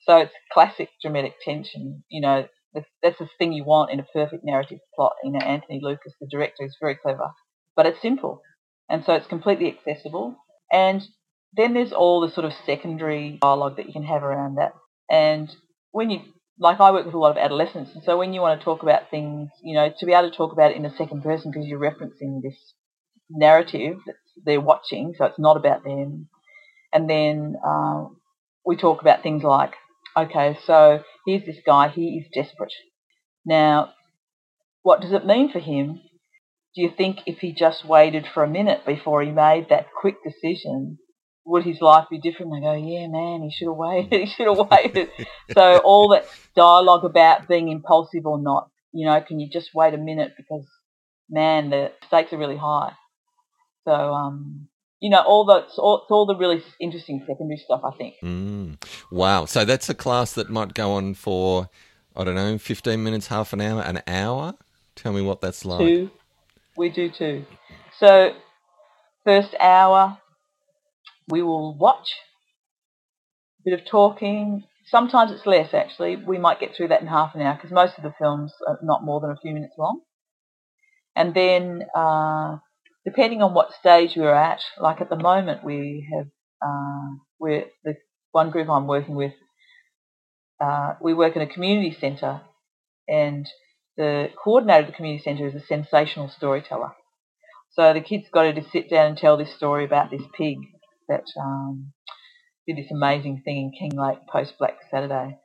So 0.01 0.17
it's 0.17 0.33
classic 0.51 0.89
dramatic 1.01 1.35
tension. 1.41 2.03
You 2.09 2.19
know, 2.19 2.45
that's 2.73 3.19
the 3.19 3.29
thing 3.37 3.53
you 3.53 3.63
want 3.63 3.91
in 3.91 4.01
a 4.01 4.05
perfect 4.13 4.43
narrative 4.43 4.79
plot. 4.95 5.13
You 5.23 5.31
know, 5.31 5.39
Anthony 5.39 5.79
Lucas, 5.81 6.13
the 6.19 6.27
director, 6.29 6.65
is 6.65 6.75
very 6.81 6.97
clever, 6.97 7.31
but 7.75 7.85
it's 7.85 8.01
simple, 8.01 8.41
and 8.89 9.05
so 9.05 9.13
it's 9.13 9.27
completely 9.27 9.69
accessible. 9.69 10.35
And 10.71 11.01
then 11.53 11.73
there's 11.73 11.93
all 11.93 12.21
the 12.21 12.31
sort 12.31 12.45
of 12.45 12.53
secondary 12.65 13.37
dialogue 13.41 13.77
that 13.77 13.87
you 13.87 13.93
can 13.93 14.03
have 14.03 14.23
around 14.23 14.55
that. 14.55 14.73
And 15.09 15.49
when 15.91 16.09
you, 16.09 16.19
like 16.59 16.79
I 16.79 16.91
work 16.91 17.05
with 17.05 17.15
a 17.15 17.19
lot 17.19 17.31
of 17.31 17.37
adolescents, 17.37 17.91
and 17.93 18.03
so 18.03 18.17
when 18.17 18.33
you 18.33 18.41
want 18.41 18.59
to 18.59 18.63
talk 18.63 18.83
about 18.83 19.09
things, 19.09 19.49
you 19.63 19.73
know, 19.73 19.91
to 19.97 20.05
be 20.05 20.13
able 20.13 20.29
to 20.29 20.35
talk 20.35 20.51
about 20.51 20.71
it 20.71 20.77
in 20.77 20.85
a 20.85 20.95
second 20.95 21.23
person 21.23 21.51
because 21.51 21.67
you're 21.67 21.79
referencing 21.79 22.41
this 22.41 22.57
narrative 23.29 23.97
that 24.05 24.15
they're 24.45 24.61
watching, 24.61 25.13
so 25.17 25.25
it's 25.25 25.39
not 25.39 25.57
about 25.57 25.83
them. 25.83 26.29
And 26.93 27.09
then 27.09 27.55
uh, 27.65 28.05
we 28.65 28.75
talk 28.75 29.01
about 29.01 29.23
things 29.23 29.43
like, 29.43 29.73
okay, 30.15 30.57
so 30.65 31.03
here's 31.25 31.45
this 31.45 31.59
guy, 31.65 31.89
he 31.89 32.19
is 32.19 32.27
desperate. 32.33 32.73
Now, 33.45 33.93
what 34.83 35.01
does 35.01 35.11
it 35.11 35.25
mean 35.25 35.51
for 35.51 35.59
him? 35.59 36.01
Do 36.75 36.81
you 36.81 36.91
think 36.95 37.19
if 37.25 37.39
he 37.39 37.53
just 37.53 37.83
waited 37.85 38.27
for 38.31 38.43
a 38.43 38.49
minute 38.49 38.85
before 38.85 39.21
he 39.23 39.31
made 39.31 39.69
that 39.69 39.87
quick 39.99 40.15
decision, 40.23 40.99
would 41.49 41.65
his 41.65 41.81
life 41.81 42.05
be 42.09 42.19
different? 42.19 42.51
They 42.53 42.61
go, 42.61 42.73
yeah, 42.73 43.07
man, 43.07 43.41
he 43.41 43.51
should 43.51 43.67
have 43.67 43.75
waited. 43.75 44.11
he 44.21 44.27
should 44.27 44.47
have 44.47 44.67
waited. 44.71 45.09
so 45.51 45.79
all 45.79 46.09
that 46.09 46.25
dialogue 46.55 47.03
about 47.03 47.47
being 47.47 47.69
impulsive 47.69 48.25
or 48.25 48.39
not, 48.39 48.69
you 48.93 49.05
know, 49.05 49.19
can 49.21 49.39
you 49.39 49.49
just 49.49 49.73
wait 49.73 49.93
a 49.93 49.97
minute 49.97 50.33
because, 50.37 50.65
man, 51.29 51.71
the 51.71 51.91
stakes 52.07 52.31
are 52.33 52.37
really 52.37 52.57
high. 52.57 52.93
So, 53.85 53.91
um, 53.91 54.67
you 54.99 55.09
know, 55.09 55.21
all 55.21 55.45
the 55.45 55.65
it's 55.65 55.77
all, 55.79 56.01
it's 56.03 56.11
all 56.11 56.25
the 56.25 56.35
really 56.35 56.61
interesting 56.79 57.23
secondary 57.25 57.57
stuff. 57.57 57.81
I 57.83 57.95
think. 57.97 58.15
Mm. 58.23 58.83
Wow. 59.09 59.45
So 59.45 59.65
that's 59.65 59.89
a 59.89 59.93
class 59.93 60.33
that 60.33 60.49
might 60.49 60.73
go 60.73 60.91
on 60.91 61.13
for, 61.13 61.69
I 62.15 62.23
don't 62.23 62.35
know, 62.35 62.57
fifteen 62.57 63.03
minutes, 63.03 63.27
half 63.27 63.53
an 63.53 63.61
hour, 63.61 63.81
an 63.81 64.01
hour. 64.05 64.55
Tell 64.95 65.13
me 65.13 65.21
what 65.21 65.41
that's 65.41 65.65
like. 65.65 65.79
Two. 65.79 66.11
We 66.75 66.89
do 66.89 67.09
two. 67.09 67.45
So, 67.97 68.33
first 69.23 69.55
hour, 69.59 70.17
we 71.29 71.41
will 71.41 71.77
watch 71.77 72.15
a 73.59 73.69
bit 73.69 73.79
of 73.79 73.85
talking. 73.85 74.63
Sometimes 74.85 75.31
it's 75.31 75.45
less 75.45 75.73
actually. 75.73 76.15
We 76.15 76.37
might 76.37 76.59
get 76.59 76.75
through 76.75 76.89
that 76.89 77.01
in 77.01 77.07
half 77.07 77.35
an 77.35 77.41
hour 77.41 77.55
because 77.55 77.71
most 77.71 77.97
of 77.97 78.03
the 78.03 78.13
films 78.17 78.53
are 78.67 78.79
not 78.81 79.03
more 79.03 79.21
than 79.21 79.31
a 79.31 79.37
few 79.41 79.53
minutes 79.53 79.75
long. 79.77 80.01
And 81.15 81.33
then, 81.33 81.83
uh, 81.95 82.57
depending 83.05 83.41
on 83.41 83.53
what 83.53 83.73
stage 83.73 84.15
we're 84.15 84.33
at, 84.33 84.61
like 84.79 85.01
at 85.01 85.09
the 85.09 85.17
moment 85.17 85.63
we 85.63 86.07
have, 86.13 86.27
uh, 86.61 87.15
we're 87.39 87.65
the 87.83 87.95
one 88.31 88.51
group 88.51 88.69
I'm 88.69 88.87
working 88.87 89.15
with. 89.15 89.33
Uh, 90.59 90.93
we 91.01 91.13
work 91.13 91.35
in 91.35 91.41
a 91.41 91.47
community 91.47 91.95
centre, 91.99 92.41
and 93.07 93.47
the 93.97 94.29
coordinator 94.43 94.81
of 94.81 94.87
the 94.87 94.95
community 94.95 95.23
centre 95.23 95.47
is 95.47 95.55
a 95.55 95.65
sensational 95.65 96.29
storyteller. 96.29 96.91
So 97.71 97.93
the 97.93 98.01
kids 98.01 98.25
got 98.31 98.43
to 98.43 98.69
sit 98.71 98.89
down 98.89 99.07
and 99.07 99.17
tell 99.17 99.37
this 99.37 99.55
story 99.55 99.85
about 99.85 100.11
this 100.11 100.23
pig 100.37 100.57
that 101.09 101.25
um, 101.39 101.91
did 102.67 102.77
this 102.77 102.91
amazing 102.91 103.41
thing 103.43 103.71
in 103.73 103.91
Kinglake 103.91 104.27
post 104.31 104.53
Black 104.57 104.77
Saturday. 104.89 105.37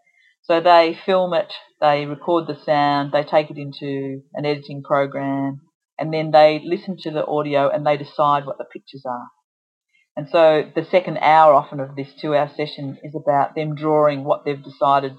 So 0.43 0.61
they 0.61 0.99
film 1.07 1.33
it, 1.33 1.53
they 1.81 2.05
record 2.05 2.47
the 2.47 2.59
sound, 2.65 3.13
they 3.13 3.25
take 3.25 3.51
it 3.51 3.57
into 3.57 4.21
an 4.35 4.45
editing 4.45 4.83
program, 4.83 5.63
and 5.99 6.13
then 6.13 6.31
they 6.31 6.61
listen 6.63 6.97
to 7.03 7.11
the 7.11 7.27
audio 7.27 7.71
and 7.71 7.87
they 7.87 7.97
decide 7.97 8.45
what 8.45 8.59
the 8.59 8.65
pictures 8.65 9.05
are. 9.07 9.29
And 10.17 10.29
so 10.31 10.71
the 10.75 10.85
second 10.85 11.19
hour 11.19 11.55
often 11.55 11.81
of 11.81 11.97
this 11.97 12.09
two-hour 12.21 12.51
session 12.57 12.99
is 13.03 13.15
about 13.15 13.55
them 13.55 13.75
drawing 13.75 14.25
what 14.25 14.45
they've 14.45 14.63
decided 14.63 15.15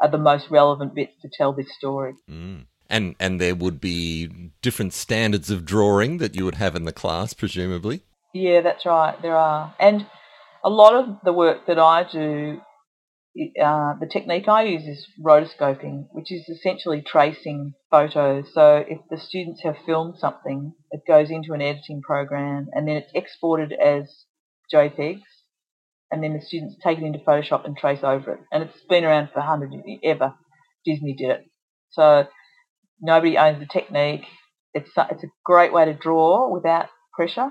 are 0.00 0.10
the 0.10 0.18
most 0.18 0.50
relevant 0.50 0.94
bits 0.94 1.14
to 1.22 1.30
tell 1.36 1.52
this 1.52 1.74
story. 1.76 2.14
Mm. 2.30 2.66
And 2.88 3.16
and 3.18 3.40
there 3.40 3.56
would 3.56 3.80
be 3.80 4.52
different 4.62 4.92
standards 4.92 5.50
of 5.50 5.64
drawing 5.64 6.18
that 6.18 6.36
you 6.36 6.44
would 6.44 6.54
have 6.56 6.76
in 6.76 6.84
the 6.84 6.92
class, 6.92 7.32
presumably. 7.32 8.02
Yeah, 8.36 8.60
that's 8.60 8.84
right. 8.84 9.20
There 9.22 9.34
are, 9.34 9.74
and 9.80 10.06
a 10.62 10.68
lot 10.68 10.94
of 10.94 11.16
the 11.24 11.32
work 11.32 11.66
that 11.68 11.78
I 11.78 12.04
do, 12.04 12.60
uh, 13.62 13.94
the 13.98 14.08
technique 14.12 14.46
I 14.46 14.64
use 14.64 14.82
is 14.82 15.06
rotoscoping, 15.24 16.08
which 16.12 16.30
is 16.30 16.46
essentially 16.46 17.00
tracing 17.00 17.72
photos. 17.90 18.52
So 18.52 18.84
if 18.86 18.98
the 19.08 19.16
students 19.16 19.62
have 19.62 19.76
filmed 19.86 20.18
something, 20.18 20.74
it 20.90 21.00
goes 21.08 21.30
into 21.30 21.54
an 21.54 21.62
editing 21.62 22.02
program, 22.02 22.66
and 22.72 22.86
then 22.86 22.96
it's 22.96 23.10
exported 23.14 23.72
as 23.72 24.26
JPEGs, 24.70 25.22
and 26.10 26.22
then 26.22 26.34
the 26.34 26.42
students 26.42 26.76
take 26.84 26.98
it 26.98 27.04
into 27.04 27.20
Photoshop 27.20 27.64
and 27.64 27.74
trace 27.74 28.04
over 28.04 28.32
it. 28.32 28.40
And 28.52 28.64
it's 28.64 28.84
been 28.86 29.04
around 29.04 29.30
for 29.32 29.40
hundred 29.40 29.72
years 29.72 30.00
ever. 30.04 30.34
Disney 30.84 31.14
did 31.14 31.30
it, 31.30 31.44
so 31.90 32.26
nobody 33.00 33.38
owns 33.38 33.60
the 33.60 33.66
technique. 33.66 34.26
It's 34.74 34.90
it's 35.10 35.24
a 35.24 35.28
great 35.42 35.72
way 35.72 35.86
to 35.86 35.94
draw 35.94 36.52
without 36.52 36.90
pressure 37.14 37.50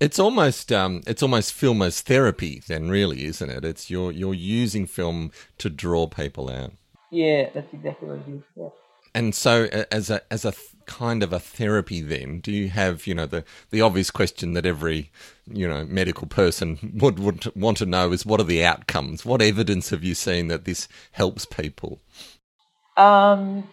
it's 0.00 0.18
almost 0.18 0.72
um, 0.72 1.02
it's 1.06 1.22
almost 1.22 1.52
film 1.52 1.82
as 1.82 2.00
therapy, 2.00 2.62
then, 2.66 2.88
really, 2.88 3.24
isn't 3.24 3.50
it? 3.50 3.64
It's 3.64 3.90
you're 3.90 4.12
you're 4.12 4.34
using 4.34 4.86
film 4.86 5.32
to 5.58 5.70
draw 5.70 6.06
people 6.06 6.50
out. 6.50 6.72
Yeah, 7.10 7.50
that's 7.54 7.72
exactly 7.72 8.08
what 8.08 8.18
it 8.18 8.32
is. 8.32 8.42
Yeah. 8.56 8.68
And 9.14 9.34
so, 9.34 9.64
as 9.90 10.10
a 10.10 10.22
as 10.32 10.44
a 10.44 10.52
kind 10.86 11.22
of 11.22 11.32
a 11.32 11.38
therapy, 11.38 12.00
then 12.00 12.40
do 12.40 12.52
you 12.52 12.70
have 12.70 13.06
you 13.06 13.14
know 13.14 13.26
the 13.26 13.44
the 13.70 13.80
obvious 13.80 14.10
question 14.10 14.54
that 14.54 14.66
every 14.66 15.10
you 15.46 15.68
know 15.68 15.84
medical 15.84 16.26
person 16.26 16.94
would 17.00 17.18
would 17.18 17.54
want 17.56 17.78
to 17.78 17.86
know 17.86 18.12
is 18.12 18.26
what 18.26 18.40
are 18.40 18.44
the 18.44 18.64
outcomes? 18.64 19.24
What 19.24 19.42
evidence 19.42 19.90
have 19.90 20.04
you 20.04 20.14
seen 20.14 20.48
that 20.48 20.64
this 20.64 20.88
helps 21.12 21.44
people? 21.44 22.00
Um, 22.96 23.68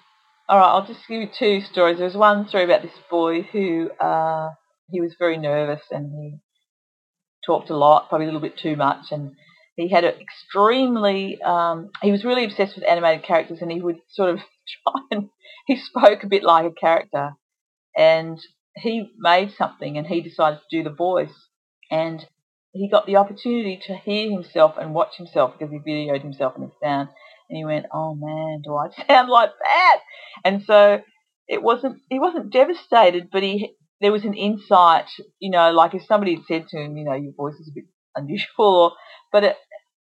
all 0.47 0.59
right, 0.59 0.67
I'll 0.67 0.85
just 0.85 0.99
give 1.07 1.21
you 1.21 1.29
two 1.37 1.61
stories. 1.61 1.97
There 1.97 2.05
was 2.05 2.15
one 2.15 2.47
story 2.47 2.63
about 2.63 2.83
this 2.83 2.91
boy 3.09 3.41
who 3.41 3.89
uh, 3.99 4.51
he 4.89 5.01
was 5.01 5.15
very 5.17 5.37
nervous 5.37 5.81
and 5.91 6.11
he 6.11 6.37
talked 7.45 7.69
a 7.69 7.77
lot, 7.77 8.09
probably 8.09 8.25
a 8.25 8.27
little 8.27 8.41
bit 8.41 8.57
too 8.57 8.75
much, 8.75 9.11
and 9.11 9.33
he 9.75 9.89
had 9.89 10.03
an 10.03 10.15
extremely 10.19 11.41
um, 11.41 11.89
he 12.01 12.11
was 12.11 12.25
really 12.25 12.45
obsessed 12.45 12.75
with 12.75 12.87
animated 12.87 13.25
characters, 13.25 13.59
and 13.61 13.71
he 13.71 13.81
would 13.81 13.97
sort 14.09 14.29
of 14.29 14.37
try 14.83 15.01
and 15.11 15.29
he 15.67 15.77
spoke 15.77 16.23
a 16.23 16.27
bit 16.27 16.43
like 16.43 16.65
a 16.65 16.71
character, 16.71 17.31
and 17.95 18.39
he 18.75 19.11
made 19.17 19.53
something, 19.57 19.97
and 19.97 20.07
he 20.07 20.21
decided 20.21 20.59
to 20.59 20.77
do 20.77 20.83
the 20.83 20.95
voice, 20.95 21.49
and 21.91 22.25
he 22.71 22.89
got 22.89 23.05
the 23.05 23.15
opportunity 23.15 23.79
to 23.87 23.95
hear 23.95 24.29
himself 24.29 24.75
and 24.79 24.93
watch 24.93 25.15
himself 25.17 25.53
because 25.57 25.71
he 25.71 25.79
videoed 25.79 26.21
himself 26.21 26.55
and 26.55 26.65
his 26.65 26.73
sound, 26.81 27.09
and 27.49 27.57
he 27.57 27.65
went, 27.65 27.85
"Oh 27.93 28.15
man, 28.15 28.61
do 28.63 28.75
I 28.75 28.89
sound 29.07 29.29
like 29.29 29.51
that?" 29.61 29.99
And 30.43 30.63
so 30.63 31.01
it 31.47 31.61
wasn't 31.61 32.01
he 32.09 32.19
wasn't 32.19 32.51
devastated, 32.51 33.29
but 33.31 33.43
he 33.43 33.75
there 34.05 34.11
was 34.11 34.23
an 34.23 34.35
insight, 34.35 35.09
you 35.39 35.49
know, 35.49 35.71
like 35.71 35.95
if 35.95 36.03
somebody 36.05 36.35
had 36.35 36.43
said 36.47 36.67
to 36.67 36.77
him, 36.77 36.95
you 36.95 37.03
know, 37.03 37.15
your 37.15 37.33
voice 37.33 37.55
is 37.55 37.67
a 37.67 37.73
bit 37.73 37.85
unusual, 38.15 38.95
but 39.31 39.43
it, 39.43 39.55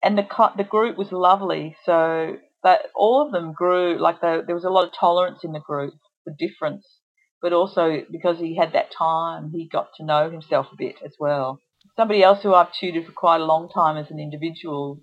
and 0.04 0.18
the 0.18 0.26
the 0.58 0.62
group 0.62 0.98
was 0.98 1.10
lovely, 1.10 1.74
so 1.86 2.36
that 2.62 2.80
all 2.94 3.24
of 3.24 3.32
them 3.32 3.54
grew 3.54 3.96
like 3.98 4.20
they, 4.20 4.40
there 4.46 4.54
was 4.54 4.64
a 4.64 4.68
lot 4.68 4.86
of 4.86 4.92
tolerance 4.92 5.38
in 5.42 5.52
the 5.52 5.60
group 5.60 5.94
for 6.22 6.34
difference, 6.38 6.86
but 7.40 7.54
also 7.54 8.02
because 8.12 8.38
he 8.38 8.58
had 8.58 8.74
that 8.74 8.92
time, 8.92 9.52
he 9.54 9.66
got 9.66 9.88
to 9.96 10.04
know 10.04 10.30
himself 10.30 10.66
a 10.70 10.76
bit 10.76 10.96
as 11.02 11.14
well. 11.18 11.58
Somebody 11.96 12.22
else 12.22 12.42
who 12.42 12.52
I've 12.52 12.74
tutored 12.74 13.06
for 13.06 13.12
quite 13.12 13.40
a 13.40 13.46
long 13.46 13.70
time 13.70 13.96
as 13.96 14.10
an 14.10 14.20
individual, 14.20 15.00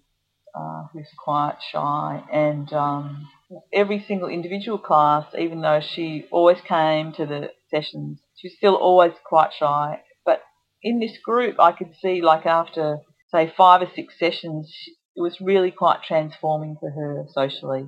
uh, 0.53 0.83
who's 0.93 1.09
quite 1.17 1.57
shy, 1.71 2.23
and 2.31 2.71
um, 2.71 3.27
every 3.73 4.05
single 4.07 4.29
individual 4.29 4.77
class, 4.77 5.25
even 5.35 5.61
though 5.61 5.81
she 5.81 6.27
always 6.29 6.61
came 6.61 7.13
to 7.13 7.25
the 7.25 7.49
sessions, 7.71 8.19
she 8.35 8.47
was 8.47 8.55
still 8.57 8.75
always 8.75 9.13
quite 9.25 9.51
shy. 9.57 10.01
But 10.25 10.41
in 10.81 10.99
this 10.99 11.17
group, 11.23 11.59
I 11.59 11.71
could 11.71 11.93
see 12.01 12.21
like 12.21 12.45
after 12.45 12.99
say 13.31 13.51
five 13.55 13.81
or 13.81 13.91
six 13.95 14.17
sessions, 14.19 14.73
it 15.15 15.21
was 15.21 15.39
really 15.41 15.71
quite 15.71 16.03
transforming 16.03 16.77
for 16.79 16.89
her 16.91 17.25
socially. 17.33 17.87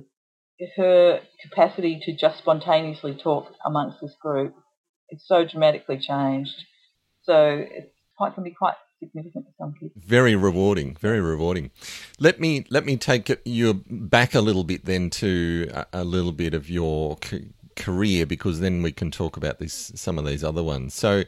Her 0.76 1.20
capacity 1.42 2.00
to 2.04 2.16
just 2.16 2.38
spontaneously 2.38 3.14
talk 3.14 3.52
amongst 3.64 4.00
this 4.00 4.14
group, 4.20 4.54
it's 5.08 5.26
so 5.26 5.44
dramatically 5.44 5.98
changed. 5.98 6.64
So 7.22 7.64
it's 7.70 7.92
quite 8.16 8.34
can 8.34 8.42
be 8.42 8.50
quite 8.50 8.74
significant 8.98 9.46
for 9.46 9.52
some 9.58 9.74
kids. 9.78 9.92
Very 9.96 10.34
rewarding, 10.34 10.96
very 11.00 11.20
rewarding. 11.20 11.70
Let 12.18 12.40
me 12.40 12.64
let 12.70 12.84
me 12.84 12.96
take 12.96 13.30
you 13.44 13.84
back 13.88 14.34
a 14.34 14.40
little 14.40 14.64
bit 14.64 14.84
then 14.84 15.10
to 15.10 15.70
a, 15.92 16.04
little 16.04 16.32
bit 16.32 16.54
of 16.54 16.68
your 16.68 17.16
career 17.78 18.26
because 18.26 18.60
then 18.60 18.82
we 18.82 18.92
can 18.92 19.10
talk 19.10 19.36
about 19.36 19.58
this 19.58 19.92
some 19.94 20.18
of 20.18 20.26
these 20.26 20.44
other 20.44 20.62
ones. 20.62 20.94
So 20.94 21.24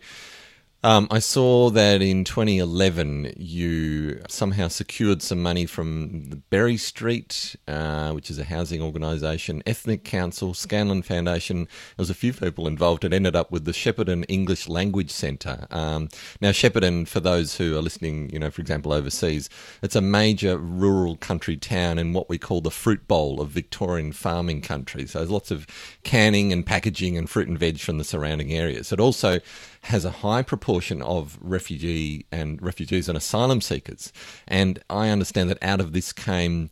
um, 0.82 1.08
I 1.10 1.18
saw 1.18 1.68
that 1.70 2.00
in 2.00 2.24
2011 2.24 3.34
you 3.36 4.22
somehow 4.28 4.68
secured 4.68 5.20
some 5.20 5.42
money 5.42 5.66
from 5.66 6.42
Berry 6.48 6.78
Street, 6.78 7.54
uh, 7.68 8.12
which 8.12 8.30
is 8.30 8.38
a 8.38 8.44
housing 8.44 8.80
organisation, 8.80 9.62
Ethnic 9.66 10.04
Council, 10.04 10.54
Scanlon 10.54 11.02
Foundation. 11.02 11.64
There 11.64 11.68
was 11.98 12.08
a 12.08 12.14
few 12.14 12.32
people 12.32 12.66
involved. 12.66 13.04
It 13.04 13.12
ended 13.12 13.36
up 13.36 13.52
with 13.52 13.66
the 13.66 13.72
Shepparton 13.72 14.24
English 14.28 14.68
Language 14.70 15.10
Centre. 15.10 15.66
Um, 15.70 16.08
now, 16.40 16.50
Shepparton, 16.50 17.06
for 17.06 17.20
those 17.20 17.56
who 17.56 17.76
are 17.76 17.82
listening, 17.82 18.30
you 18.30 18.38
know, 18.38 18.50
for 18.50 18.62
example, 18.62 18.94
overseas, 18.94 19.50
it's 19.82 19.96
a 19.96 20.00
major 20.00 20.56
rural 20.56 21.16
country 21.16 21.58
town 21.58 21.98
in 21.98 22.14
what 22.14 22.30
we 22.30 22.38
call 22.38 22.62
the 22.62 22.70
fruit 22.70 23.06
bowl 23.06 23.42
of 23.42 23.50
Victorian 23.50 24.12
farming 24.12 24.62
country. 24.62 25.06
So 25.06 25.18
there's 25.18 25.30
lots 25.30 25.50
of 25.50 25.66
canning 26.04 26.54
and 26.54 26.64
packaging 26.64 27.18
and 27.18 27.28
fruit 27.28 27.48
and 27.48 27.58
veg 27.58 27.80
from 27.80 27.98
the 27.98 28.04
surrounding 28.04 28.50
areas. 28.52 28.92
It 28.92 29.00
also 29.00 29.40
has 29.84 30.04
a 30.04 30.10
high 30.10 30.42
proportion 30.42 31.00
of 31.02 31.38
refugee 31.40 32.26
and 32.30 32.60
refugees 32.60 33.08
and 33.08 33.16
asylum 33.16 33.60
seekers. 33.60 34.12
And 34.46 34.78
I 34.90 35.08
understand 35.08 35.48
that 35.50 35.58
out 35.62 35.80
of 35.80 35.92
this 35.92 36.12
came 36.12 36.70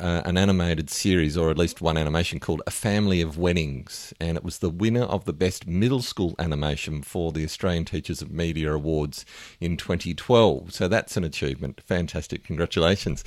uh, 0.00 0.22
an 0.24 0.36
animated 0.36 0.90
series, 0.90 1.36
or 1.36 1.50
at 1.50 1.58
least 1.58 1.80
one 1.80 1.96
animation 1.96 2.40
called 2.40 2.60
A 2.66 2.70
Family 2.70 3.20
of 3.20 3.38
Weddings, 3.38 4.12
and 4.20 4.36
it 4.36 4.42
was 4.42 4.58
the 4.58 4.70
winner 4.70 5.04
of 5.04 5.24
the 5.26 5.32
best 5.32 5.66
middle 5.66 6.02
school 6.02 6.34
animation 6.38 7.02
for 7.02 7.30
the 7.30 7.44
Australian 7.44 7.84
Teachers 7.84 8.20
of 8.20 8.30
Media 8.30 8.72
Awards 8.72 9.24
in 9.60 9.76
2012. 9.76 10.72
So 10.72 10.88
that's 10.88 11.16
an 11.16 11.24
achievement. 11.24 11.80
Fantastic. 11.82 12.42
Congratulations. 12.44 13.22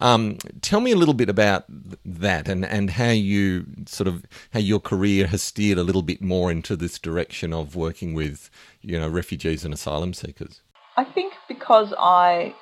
Um, 0.00 0.38
tell 0.60 0.80
me 0.80 0.92
a 0.92 0.96
little 0.96 1.14
bit 1.14 1.28
about 1.28 1.64
that 2.04 2.48
and, 2.48 2.64
and 2.64 2.90
how 2.90 3.10
you 3.10 3.66
sort 3.86 4.06
of 4.06 4.24
how 4.52 4.60
your 4.60 4.80
career 4.80 5.26
has 5.26 5.42
steered 5.42 5.78
a 5.78 5.82
little 5.82 6.02
bit 6.02 6.22
more 6.22 6.50
into 6.50 6.76
this 6.76 6.98
direction 6.98 7.52
of 7.52 7.74
working 7.74 8.14
with 8.14 8.50
you 8.80 8.98
know 8.98 9.08
refugees 9.08 9.64
and 9.64 9.74
asylum 9.74 10.14
seekers. 10.14 10.60
I 10.96 11.04
think 11.04 11.34
because 11.48 11.92
I 11.98 12.54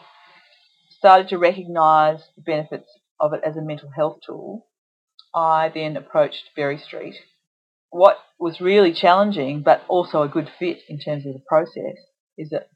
started 0.90 1.28
to 1.28 1.38
recognise 1.38 2.28
the 2.36 2.42
benefits 2.42 2.88
of 3.20 3.32
it 3.32 3.42
as 3.44 3.56
a 3.56 3.62
mental 3.62 3.90
health 3.94 4.18
tool, 4.26 4.66
I 5.34 5.70
then 5.72 5.96
approached 5.96 6.50
Berry 6.56 6.78
Street. 6.78 7.16
What 7.90 8.18
was 8.38 8.60
really 8.60 8.92
challenging, 8.92 9.62
but 9.62 9.82
also 9.88 10.22
a 10.22 10.28
good 10.28 10.50
fit 10.58 10.78
in 10.88 10.98
terms 10.98 11.26
of 11.26 11.34
the 11.34 11.42
process, 11.48 11.96
is 12.38 12.50
that 12.50 12.68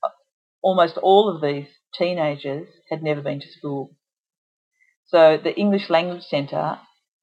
almost 0.62 0.96
all 0.98 1.28
of 1.28 1.40
these 1.40 1.66
teenagers 1.96 2.68
had 2.90 3.02
never 3.02 3.22
been 3.22 3.40
to 3.40 3.50
school. 3.50 3.96
So 5.06 5.38
the 5.42 5.54
English 5.56 5.90
Language 5.90 6.24
Centre 6.24 6.78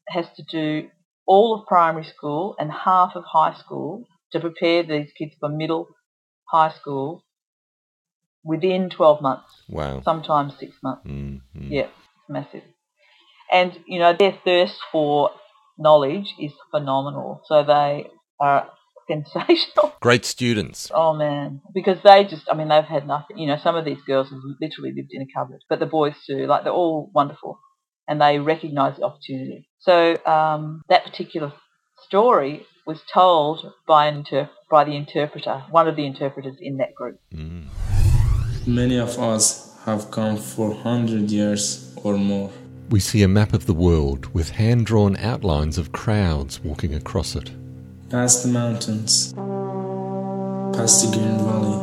has 0.07 0.25
to 0.35 0.43
do 0.43 0.89
all 1.27 1.55
of 1.55 1.67
primary 1.67 2.05
school 2.05 2.55
and 2.59 2.71
half 2.71 3.15
of 3.15 3.23
high 3.25 3.53
school 3.53 4.05
to 4.31 4.39
prepare 4.39 4.83
these 4.83 5.11
kids 5.17 5.33
for 5.39 5.49
middle 5.49 5.87
high 6.49 6.71
school 6.71 7.23
within 8.43 8.89
12 8.89 9.21
months. 9.21 9.49
Wow. 9.69 10.01
Sometimes 10.03 10.53
six 10.59 10.73
months. 10.83 11.05
Mm-hmm. 11.07 11.71
Yeah, 11.71 11.83
it's 11.83 12.29
massive. 12.29 12.63
And, 13.51 13.77
you 13.85 13.99
know, 13.99 14.13
their 14.17 14.37
thirst 14.45 14.75
for 14.91 15.31
knowledge 15.77 16.33
is 16.39 16.51
phenomenal. 16.71 17.41
So 17.45 17.63
they 17.63 18.07
are 18.39 18.69
sensational. 19.09 19.93
Great 19.99 20.25
students. 20.25 20.89
Oh, 20.93 21.13
man. 21.13 21.61
Because 21.73 21.97
they 22.03 22.23
just, 22.23 22.47
I 22.49 22.55
mean, 22.55 22.69
they've 22.69 22.83
had 22.83 23.07
nothing. 23.07 23.37
You 23.37 23.47
know, 23.47 23.57
some 23.61 23.75
of 23.75 23.85
these 23.85 24.01
girls 24.07 24.29
have 24.29 24.39
literally 24.61 24.93
lived 24.95 25.09
in 25.11 25.21
a 25.21 25.27
cupboard, 25.35 25.61
but 25.69 25.79
the 25.79 25.85
boys 25.85 26.15
too. 26.25 26.47
Like, 26.47 26.63
they're 26.63 26.73
all 26.73 27.11
wonderful. 27.13 27.59
And 28.07 28.21
they 28.21 28.39
recognise 28.39 28.97
the 28.97 29.03
opportunity. 29.03 29.69
So 29.79 30.17
um, 30.25 30.81
that 30.89 31.05
particular 31.05 31.53
story 32.05 32.65
was 32.85 33.01
told 33.13 33.71
by 33.87 34.07
an 34.07 34.17
inter- 34.17 34.49
by 34.69 34.83
the 34.83 34.95
interpreter, 34.95 35.63
one 35.69 35.87
of 35.87 35.95
the 35.95 36.05
interpreters 36.05 36.55
in 36.59 36.77
that 36.77 36.95
group. 36.95 37.19
Mm. 37.33 37.67
Many 38.65 38.97
of 38.97 39.17
us 39.19 39.77
have 39.85 40.11
come 40.11 40.37
for 40.37 40.73
hundred 40.73 41.31
years 41.31 41.93
or 42.03 42.17
more. 42.17 42.51
We 42.91 42.99
see 42.99 43.23
a 43.23 43.27
map 43.29 43.53
of 43.53 43.67
the 43.67 43.73
world 43.73 44.33
with 44.33 44.49
hand 44.49 44.85
drawn 44.85 45.15
outlines 45.15 45.77
of 45.77 45.93
crowds 45.93 46.59
walking 46.59 46.93
across 46.93 47.37
it. 47.37 47.49
Past 48.09 48.43
the 48.43 48.49
mountains, 48.49 49.31
past 50.75 51.05
the 51.05 51.17
green 51.17 51.37
valley, 51.37 51.77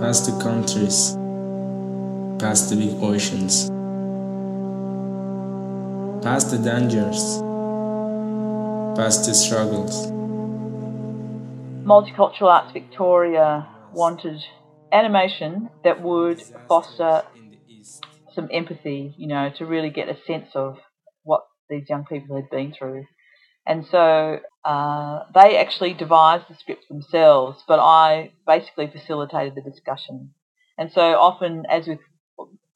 past 0.00 0.26
the 0.26 0.42
countries, 0.42 1.12
past 2.42 2.68
the 2.68 2.74
big 2.74 3.00
oceans, 3.00 3.68
past 6.24 6.50
the 6.50 6.58
dangers, 6.58 7.40
past 8.98 9.24
the 9.24 9.34
struggles. 9.34 10.08
Multicultural 11.86 12.50
Arts 12.50 12.72
Victoria 12.72 13.68
wanted 13.92 14.42
animation 14.90 15.70
that 15.84 16.02
would 16.02 16.42
foster 16.66 17.22
some 18.34 18.48
empathy, 18.52 19.14
you 19.16 19.26
know, 19.26 19.50
to 19.58 19.66
really 19.66 19.90
get 19.90 20.08
a 20.08 20.16
sense 20.26 20.50
of 20.54 20.78
what 21.22 21.42
these 21.68 21.88
young 21.88 22.04
people 22.04 22.36
had 22.36 22.50
been 22.50 22.72
through. 22.72 23.06
And 23.66 23.86
so 23.86 24.40
uh, 24.64 25.20
they 25.34 25.56
actually 25.56 25.94
devised 25.94 26.44
the 26.48 26.54
script 26.54 26.84
themselves, 26.88 27.62
but 27.66 27.78
I 27.80 28.32
basically 28.46 28.88
facilitated 28.88 29.54
the 29.54 29.62
discussion. 29.62 30.30
And 30.76 30.92
so 30.92 31.00
often, 31.00 31.64
as 31.70 31.86
with 31.86 32.00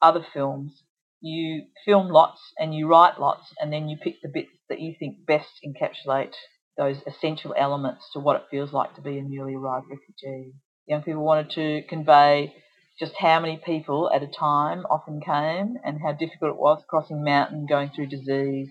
other 0.01 0.25
films, 0.33 0.83
you 1.21 1.65
film 1.85 2.07
lots 2.09 2.39
and 2.57 2.73
you 2.73 2.87
write 2.87 3.19
lots, 3.19 3.53
and 3.59 3.71
then 3.71 3.89
you 3.89 3.97
pick 3.97 4.15
the 4.23 4.29
bits 4.33 4.49
that 4.69 4.79
you 4.79 4.95
think 4.97 5.25
best 5.25 5.49
encapsulate 5.65 6.33
those 6.77 7.01
essential 7.05 7.53
elements 7.57 8.09
to 8.13 8.19
what 8.19 8.37
it 8.37 8.47
feels 8.49 8.71
like 8.71 8.95
to 8.95 9.01
be 9.01 9.17
a 9.17 9.21
newly 9.21 9.55
arrived 9.55 9.87
refugee. 9.89 10.53
Young 10.87 11.03
people 11.03 11.23
wanted 11.23 11.51
to 11.51 11.83
convey 11.89 12.53
just 12.99 13.13
how 13.17 13.39
many 13.39 13.57
people 13.63 14.11
at 14.13 14.23
a 14.23 14.27
time 14.27 14.85
often 14.89 15.21
came 15.21 15.77
and 15.83 15.99
how 16.01 16.11
difficult 16.11 16.51
it 16.51 16.59
was 16.59 16.83
crossing 16.89 17.23
mountain, 17.23 17.65
going 17.65 17.89
through 17.89 18.07
disease, 18.07 18.69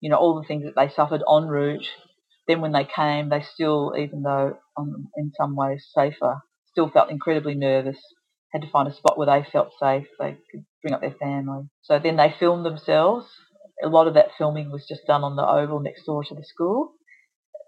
you 0.00 0.10
know, 0.10 0.16
all 0.16 0.40
the 0.40 0.46
things 0.46 0.64
that 0.64 0.74
they 0.74 0.92
suffered 0.92 1.22
en 1.28 1.48
route. 1.48 1.86
Then 2.46 2.62
when 2.62 2.72
they 2.72 2.84
came, 2.84 3.28
they 3.28 3.42
still, 3.42 3.94
even 3.98 4.22
though 4.22 4.56
um, 4.76 5.08
in 5.16 5.32
some 5.36 5.54
ways 5.54 5.86
safer, 5.94 6.40
still 6.70 6.88
felt 6.88 7.10
incredibly 7.10 7.54
nervous. 7.54 7.98
Had 8.52 8.62
to 8.62 8.70
find 8.70 8.88
a 8.88 8.94
spot 8.94 9.18
where 9.18 9.26
they 9.26 9.46
felt 9.50 9.72
safe. 9.78 10.06
They 10.18 10.38
could 10.50 10.64
bring 10.80 10.94
up 10.94 11.02
their 11.02 11.10
family. 11.10 11.64
So 11.82 11.98
then 11.98 12.16
they 12.16 12.34
filmed 12.38 12.64
themselves. 12.64 13.26
A 13.84 13.88
lot 13.88 14.08
of 14.08 14.14
that 14.14 14.30
filming 14.38 14.70
was 14.72 14.86
just 14.88 15.06
done 15.06 15.22
on 15.22 15.36
the 15.36 15.46
oval 15.46 15.80
next 15.80 16.06
door 16.06 16.24
to 16.24 16.34
the 16.34 16.42
school. 16.42 16.92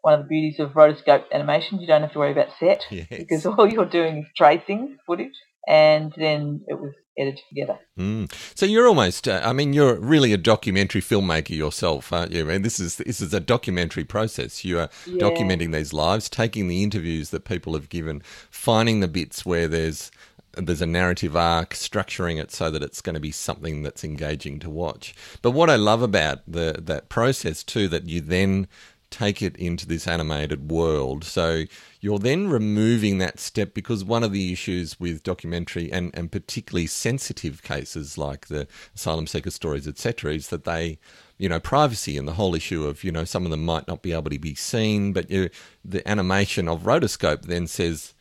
One 0.00 0.14
of 0.14 0.21
the 0.21 0.28
beauties 0.28 0.59
of 0.59 0.71
rotoscope 0.71 1.25
animation, 1.30 1.78
you 1.80 1.87
don't 1.87 2.00
have 2.00 2.12
to 2.12 2.19
worry 2.19 2.33
about 2.33 2.49
set 2.59 2.87
Yes. 2.90 3.07
because 3.11 3.45
all 3.45 3.71
you're 3.71 3.85
doing 3.85 4.19
is 4.19 4.26
tracing 4.35 4.97
footage, 5.07 5.35
and 5.71 6.12
then 6.17 6.65
it 6.67 6.75
was 6.75 6.93
edited 7.17 7.45
together. 7.49 7.79
Mm. 7.97 8.31
So 8.57 8.67
you're 8.67 8.89
almost, 8.89 9.29
uh, 9.29 9.41
I 9.45 9.53
mean, 9.53 9.73
you're 9.73 9.95
really 9.95 10.33
a 10.33 10.37
documentary 10.37 11.00
filmmaker 11.00 11.50
yourself, 11.50 12.12
aren't 12.12 12.33
you? 12.33 12.41
I 12.41 12.45
mean, 12.55 12.62
this 12.62 12.81
is 12.81 12.97
this 12.97 13.21
is 13.21 13.33
a 13.33 13.41
documentary 13.41 14.05
process. 14.05 14.65
You 14.65 14.81
are 14.81 14.91
Yeah. 15.07 15.29
documenting 15.29 15.73
these 15.73 15.93
lives, 15.93 16.29
taking 16.29 16.67
the 16.67 16.83
interviews 16.83 17.31
that 17.31 17.45
people 17.45 17.75
have 17.75 17.89
given, 17.89 18.23
finding 18.50 18.99
the 19.00 19.09
bits 19.09 19.47
where 19.47 19.69
there's 19.69 20.11
there's 20.55 20.83
a 20.83 20.87
narrative 20.87 21.37
arc, 21.37 21.75
structuring 21.75 22.41
it 22.41 22.50
so 22.50 22.73
that 22.73 22.83
it's 22.83 23.00
going 23.00 23.15
to 23.15 23.21
be 23.21 23.31
something 23.31 23.83
that's 23.83 24.03
engaging 24.03 24.59
to 24.59 24.69
watch. 24.69 25.15
But 25.43 25.53
what 25.53 25.71
I 25.71 25.77
love 25.77 26.03
about 26.03 26.41
the 26.49 26.81
that 26.83 27.09
process 27.09 27.62
too, 27.62 27.87
that 27.89 28.09
you 28.09 28.21
then 28.21 28.67
take 29.11 29.43
it 29.43 29.57
into 29.57 29.87
this 29.87 30.07
animated 30.07 30.71
world. 30.71 31.25
So 31.25 31.64
you're 32.00 32.19
then 32.19 32.49
removing 32.49 33.19
that 33.19 33.40
step 33.40 33.75
because 33.75 34.05
one 34.05 34.23
of 34.23 34.33
the 34.33 34.52
issues 34.52 34.99
with 34.99 35.23
documentary 35.23 35.93
and, 35.93 36.11
and 36.14 36.31
particularly 36.31 36.87
sensitive 36.87 37.62
cases 37.62 38.17
like 38.17 38.47
the 38.47 38.67
asylum 38.95 39.26
seeker 39.26 39.50
stories, 39.50 39.88
etc., 39.88 40.35
is 40.35 40.49
that 40.49 40.64
they, 40.64 40.99
you 41.38 41.49
know, 41.49 41.61
privacy 41.61 42.17
and 42.17 42.26
the 42.26 42.35
whole 42.35 42.55
issue 42.55 42.85
of, 42.87 43.05
you 43.05 43.12
know, 43.12 43.25
some 43.25 43.45
of 43.45 43.50
them 43.50 43.64
might 43.64 43.88
not 43.88 44.02
be 44.02 44.12
able 44.12 44.31
to 44.31 44.38
be 44.38 44.55
seen, 44.55 45.12
but 45.12 45.31
you, 45.31 45.50
the 45.85 46.07
animation 46.09 46.69
of 46.69 46.83
rotoscope 46.83 47.43
then 47.43 47.67
says, 47.67 48.14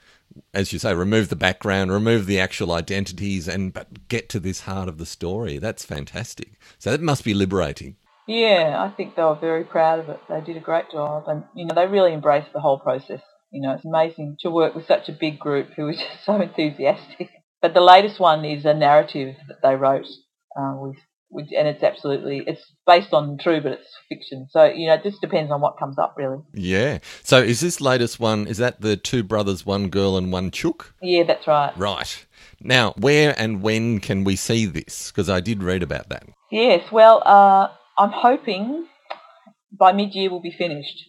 as 0.54 0.74
you 0.74 0.80
say, 0.80 0.94
remove 0.94 1.30
the 1.30 1.36
background, 1.36 1.92
remove 1.92 2.26
the 2.26 2.40
actual 2.40 2.72
identities, 2.72 3.48
and 3.48 3.74
but 3.74 4.08
get 4.08 4.30
to 4.30 4.40
this 4.40 4.62
heart 4.62 4.88
of 4.88 4.98
the 4.98 5.06
story. 5.06 5.58
That's 5.58 5.86
fantastic. 5.86 6.60
So 6.78 6.92
that 6.92 7.02
must 7.02 7.24
be 7.24 7.34
liberating. 7.34 7.96
Yeah, 8.30 8.76
I 8.78 8.96
think 8.96 9.16
they 9.16 9.24
were 9.24 9.34
very 9.34 9.64
proud 9.64 9.98
of 9.98 10.10
it. 10.10 10.20
They 10.30 10.40
did 10.42 10.56
a 10.56 10.60
great 10.60 10.92
job, 10.92 11.24
and 11.28 11.46
you 11.56 11.66
know 11.66 11.74
they 11.74 11.88
really 11.88 12.14
embraced 12.14 12.54
the 12.54 12.60
whole 12.60 12.78
process. 12.78 13.22
You 13.52 13.60
know, 13.64 13.74
it's 13.74 13.86
amazing 13.86 14.38
to 14.42 14.52
work 14.52 14.76
with 14.76 14.86
such 14.86 15.10
a 15.10 15.18
big 15.20 15.40
group 15.40 15.70
who 15.76 15.86
was 15.86 15.98
just 15.98 16.26
so 16.26 16.40
enthusiastic. 16.40 17.32
But 17.60 17.74
the 17.74 17.82
latest 17.82 18.20
one 18.20 18.46
is 18.46 18.66
a 18.66 18.76
narrative 18.76 19.36
that 19.48 19.64
they 19.64 19.76
wrote, 19.76 20.06
uh, 20.56 20.76
with, 20.78 20.98
and 21.58 21.68
it's 21.68 21.82
absolutely 21.82 22.44
it's 22.46 22.62
based 22.86 23.14
on 23.14 23.40
true, 23.40 23.62
but 23.62 23.72
it's 23.72 23.98
fiction. 24.08 24.46
So 24.52 24.66
you 24.66 24.86
know, 24.86 24.94
it 24.94 25.04
just 25.04 25.22
depends 25.22 25.52
on 25.52 25.60
what 25.60 25.80
comes 25.80 25.98
up, 25.98 26.14
really. 26.16 26.38
Yeah. 26.54 27.00
So 27.24 27.40
is 27.40 27.62
this 27.62 27.82
latest 27.82 28.20
one? 28.20 28.46
Is 28.46 28.60
that 28.60 28.80
the 28.80 28.96
two 28.96 29.24
brothers, 29.24 29.66
one 29.66 29.90
girl, 29.90 30.18
and 30.18 30.32
one 30.32 30.52
chook? 30.52 30.94
Yeah, 31.02 31.24
that's 31.24 31.48
right. 31.48 31.76
Right. 31.76 32.28
Now, 32.62 32.94
where 32.96 33.34
and 33.40 33.64
when 33.64 34.00
can 34.00 34.24
we 34.24 34.36
see 34.36 34.68
this? 34.68 35.10
Because 35.10 35.32
I 35.32 35.40
did 35.40 35.64
read 35.64 35.82
about 35.82 36.10
that. 36.10 36.28
Yes, 36.52 36.92
well, 36.92 37.24
uh, 37.26 37.70
I'm 38.00 38.12
hoping 38.12 38.88
by 39.78 39.92
mid-year 39.92 40.32
we'll 40.32 40.42
be 40.42 40.56
finished. 40.58 41.04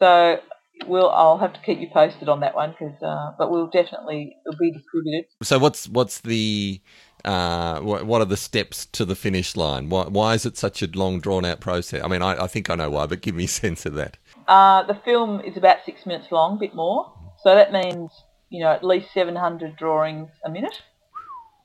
So 0.00 0.40
we'll 0.86 1.08
I'll 1.08 1.38
have 1.38 1.52
to 1.52 1.60
keep 1.60 1.78
you 1.78 1.88
posted 1.92 2.28
on 2.28 2.40
that 2.40 2.54
one, 2.56 2.74
cause, 2.78 3.00
uh, 3.00 3.32
but 3.38 3.50
we'll 3.50 3.68
definitely 3.68 4.34
it'll 4.44 4.58
be 4.58 4.72
distributed. 4.72 5.26
So 5.42 5.58
what's 5.58 5.88
what's 5.88 6.20
the 6.20 6.80
uh, 7.24 7.78
what, 7.80 8.04
what 8.04 8.20
are 8.20 8.26
the 8.26 8.36
steps 8.36 8.86
to 8.86 9.04
the 9.04 9.14
finish 9.14 9.56
line? 9.56 9.88
Why, 9.88 10.04
why 10.08 10.34
is 10.34 10.44
it 10.44 10.56
such 10.56 10.82
a 10.82 10.88
long, 10.88 11.20
drawn 11.20 11.44
out 11.44 11.60
process? 11.60 12.02
I 12.02 12.08
mean, 12.08 12.20
I, 12.20 12.42
I 12.42 12.46
think 12.48 12.68
I 12.68 12.74
know 12.74 12.90
why, 12.90 13.06
but 13.06 13.20
give 13.20 13.36
me 13.36 13.44
a 13.44 13.48
sense 13.62 13.86
of 13.86 13.94
that. 13.94 14.16
Uh, 14.48 14.82
the 14.82 14.98
film 15.04 15.40
is 15.40 15.56
about 15.56 15.78
six 15.86 16.04
minutes 16.04 16.32
long, 16.32 16.56
a 16.56 16.60
bit 16.60 16.74
more. 16.74 17.12
So 17.44 17.54
that 17.54 17.72
means 17.72 18.10
you 18.50 18.62
know 18.64 18.72
at 18.72 18.84
least 18.84 19.14
700 19.14 19.76
drawings 19.76 20.28
a 20.44 20.50
minute. 20.50 20.82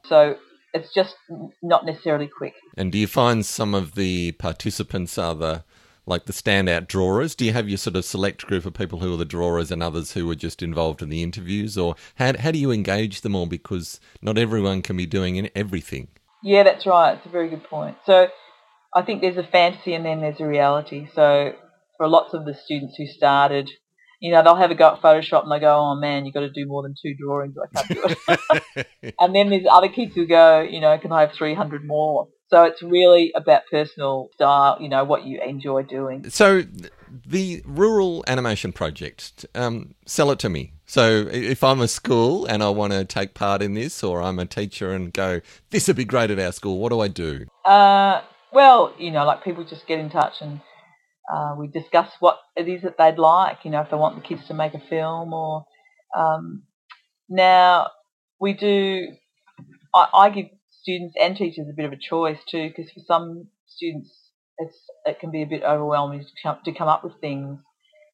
So 0.06 0.38
it's 0.74 0.94
just 0.94 1.16
not 1.62 1.86
necessarily 1.86 2.28
quick. 2.28 2.54
And 2.76 2.92
do 2.92 2.98
you 2.98 3.08
find 3.08 3.46
some 3.46 3.74
of 3.74 3.96
the 3.96 4.34
participants 4.34 5.18
are 5.18 5.36
the 5.36 5.63
like 6.06 6.26
the 6.26 6.34
standout 6.34 6.88
drawers? 6.88 7.36
Do 7.36 7.46
you 7.46 7.52
have 7.54 7.68
your 7.68 7.78
sort 7.78 7.98
of 7.98 8.06
select 8.06 8.48
group 8.48 8.65
of 8.65 8.74
people 8.74 9.00
who 9.00 9.13
are 9.13 9.18
the 9.18 9.26
drawers 9.26 9.72
and 9.72 9.84
others 9.84 10.13
who 10.13 10.30
are 10.32 10.36
just 10.36 10.63
involved 10.63 11.02
in 11.02 11.10
the 11.10 11.24
interviews, 11.24 11.78
or 11.78 11.96
how 12.15 12.38
how 12.38 12.52
do 12.52 12.60
you 12.60 12.72
engage 12.72 13.22
them 13.22 13.36
all? 13.36 13.46
Because 13.46 14.00
not 14.22 14.38
everyone 14.38 14.82
can 14.82 14.98
be 14.98 15.06
doing 15.06 15.50
everything. 15.56 16.08
Yeah, 16.44 16.63
that's 16.63 16.86
right. 16.86 17.13
It's 17.18 17.26
a 17.26 17.30
very 17.30 17.50
good 17.50 17.63
point. 17.63 17.98
So 18.06 18.30
I 18.94 19.02
think 19.02 19.22
there's 19.22 19.38
a 19.38 19.44
fantasy 19.44 19.94
and 19.94 20.06
then 20.06 20.22
there's 20.22 20.39
a 20.39 20.46
reality. 20.46 21.08
So 21.13 21.54
for 21.98 22.08
lots 22.08 22.34
of 22.34 22.46
the 22.46 22.54
students 22.54 22.96
who 22.98 23.08
started, 23.08 23.70
you 24.19 24.32
know, 24.32 24.43
they'll 24.43 24.56
have 24.56 24.71
a 24.71 24.75
go 24.75 24.93
at 24.93 25.01
Photoshop 25.01 25.43
and 25.43 25.51
they 25.51 25.60
go, 25.60 25.77
oh 25.77 25.95
man, 25.95 26.25
you've 26.25 26.34
got 26.34 26.41
to 26.41 26.49
do 26.49 26.65
more 26.65 26.82
than 26.84 26.95
two 26.99 27.13
drawings. 27.15 27.56
I 27.58 27.82
can't 27.82 27.89
do 27.89 28.15
it. 28.77 28.88
and 29.19 29.36
then 29.36 29.49
there's 29.49 29.65
other 29.69 29.89
kids 29.89 30.15
who 30.15 30.25
go, 30.25 30.62
you 30.62 30.82
know, 30.82 30.97
can 30.97 31.12
I 31.12 31.21
have 31.21 31.34
300 31.34 31.86
more? 31.86 32.27
So 32.49 32.63
it's 32.63 32.82
really 32.82 33.34
about 33.36 33.63
personal 33.69 34.30
style, 34.34 34.77
you 34.80 34.88
know, 34.88 35.03
what 35.03 35.25
you 35.25 35.41
enjoy 35.41 35.84
doing. 35.84 36.30
So 36.30 36.63
the 37.25 37.62
rural 37.65 38.23
animation 38.25 38.71
project, 38.71 39.45
um, 39.53 39.95
sell 40.06 40.32
it 40.32 40.39
to 40.39 40.49
me. 40.49 40.71
So 40.86 41.27
if 41.30 41.62
I'm 41.62 41.82
a 41.82 41.89
school 41.89 42.45
and 42.45 42.63
I 42.63 42.69
want 42.69 42.93
to 42.93 43.03
take 43.03 43.34
part 43.34 43.62
in 43.62 43.73
this, 43.73 44.01
or 44.01 44.21
I'm 44.21 44.39
a 44.39 44.45
teacher 44.45 44.93
and 44.93 45.12
go, 45.12 45.41
this 45.71 45.88
would 45.88 45.97
be 45.97 46.06
great 46.06 46.32
at 46.32 46.39
our 46.39 46.53
school. 46.53 46.80
What 46.80 46.89
do 46.89 47.01
I 47.01 47.10
do? 47.10 47.47
Uh, 47.65 48.21
well, 48.53 48.93
you 48.97 49.12
know, 49.12 49.25
like 49.25 49.43
people 49.43 49.65
just 49.65 49.86
get 49.86 49.99
in 49.99 50.10
touch 50.10 50.36
and 50.39 50.62
uh, 51.32 51.56
we 51.58 51.68
discuss 51.68 52.10
what 52.20 52.40
it 52.56 52.68
is 52.68 52.84
that 52.84 52.98
they'd 52.98 53.20
like, 53.20 53.60
you 53.63 53.72
know, 53.72 53.82
if 53.82 53.90
they 53.90 53.98
want 53.98 54.16
the 54.16 54.28
kids 54.28 54.48
to 54.48 54.54
make 54.54 54.74
a 54.74 54.80
film 54.90 55.34
or 55.34 55.66
um, 56.16 56.63
now 57.30 57.88
we 58.40 58.54
do, 58.54 59.08
I, 59.94 60.08
I 60.13 60.30
give 60.30 60.46
students 60.82 61.16
and 61.22 61.36
teachers 61.36 61.68
a 61.70 61.76
bit 61.76 61.86
of 61.86 61.92
a 61.92 61.98
choice 61.98 62.40
too 62.50 62.70
because 62.70 62.92
for 62.92 63.02
some 63.06 63.48
students 63.68 64.10
it's, 64.58 64.78
it 65.06 65.20
can 65.20 65.32
be 65.32 65.44
a 65.44 65.48
bit 65.48 65.63
overwhelming 65.63 66.22
to 66.22 66.28
come, 66.42 66.58
to 66.63 66.72
come 66.72 66.88
up 66.88 67.04
with 67.04 67.13
things. 67.20 67.60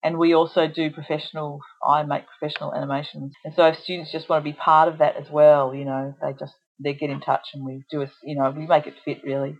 And 0.03 0.17
we 0.17 0.33
also 0.33 0.67
do 0.67 0.91
professional, 0.91 1.61
I 1.85 2.03
make 2.03 2.23
professional 2.37 2.73
animations. 2.73 3.33
And 3.45 3.53
so 3.55 3.67
if 3.67 3.77
students 3.79 4.11
just 4.11 4.27
want 4.27 4.43
to 4.43 4.51
be 4.51 4.57
part 4.57 4.89
of 4.89 4.97
that 4.97 5.15
as 5.15 5.29
well, 5.29 5.73
you 5.73 5.85
know, 5.85 6.13
they 6.21 6.33
just, 6.37 6.53
they 6.83 6.93
get 6.93 7.09
in 7.09 7.21
touch 7.21 7.49
and 7.53 7.63
we 7.63 7.83
do 7.89 8.01
a, 8.01 8.11
you 8.23 8.35
know, 8.35 8.49
we 8.49 8.65
make 8.65 8.87
it 8.87 8.95
fit 9.05 9.23
really 9.23 9.55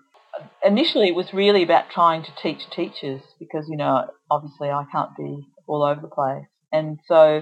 initially 0.66 1.08
it 1.08 1.16
was 1.16 1.34
really 1.34 1.64
about 1.64 1.90
trying 1.90 2.24
to 2.24 2.32
teach 2.42 2.60
teachers 2.76 3.22
because 3.40 3.66
you 3.70 3.78
know 3.78 4.08
obviously 4.30 4.70
I 4.70 4.86
can't 4.92 5.12
be 5.18 5.48
all 5.68 5.84
over 5.84 6.02
the 6.02 6.08
place, 6.08 6.46
and 6.72 7.00
so 7.08 7.42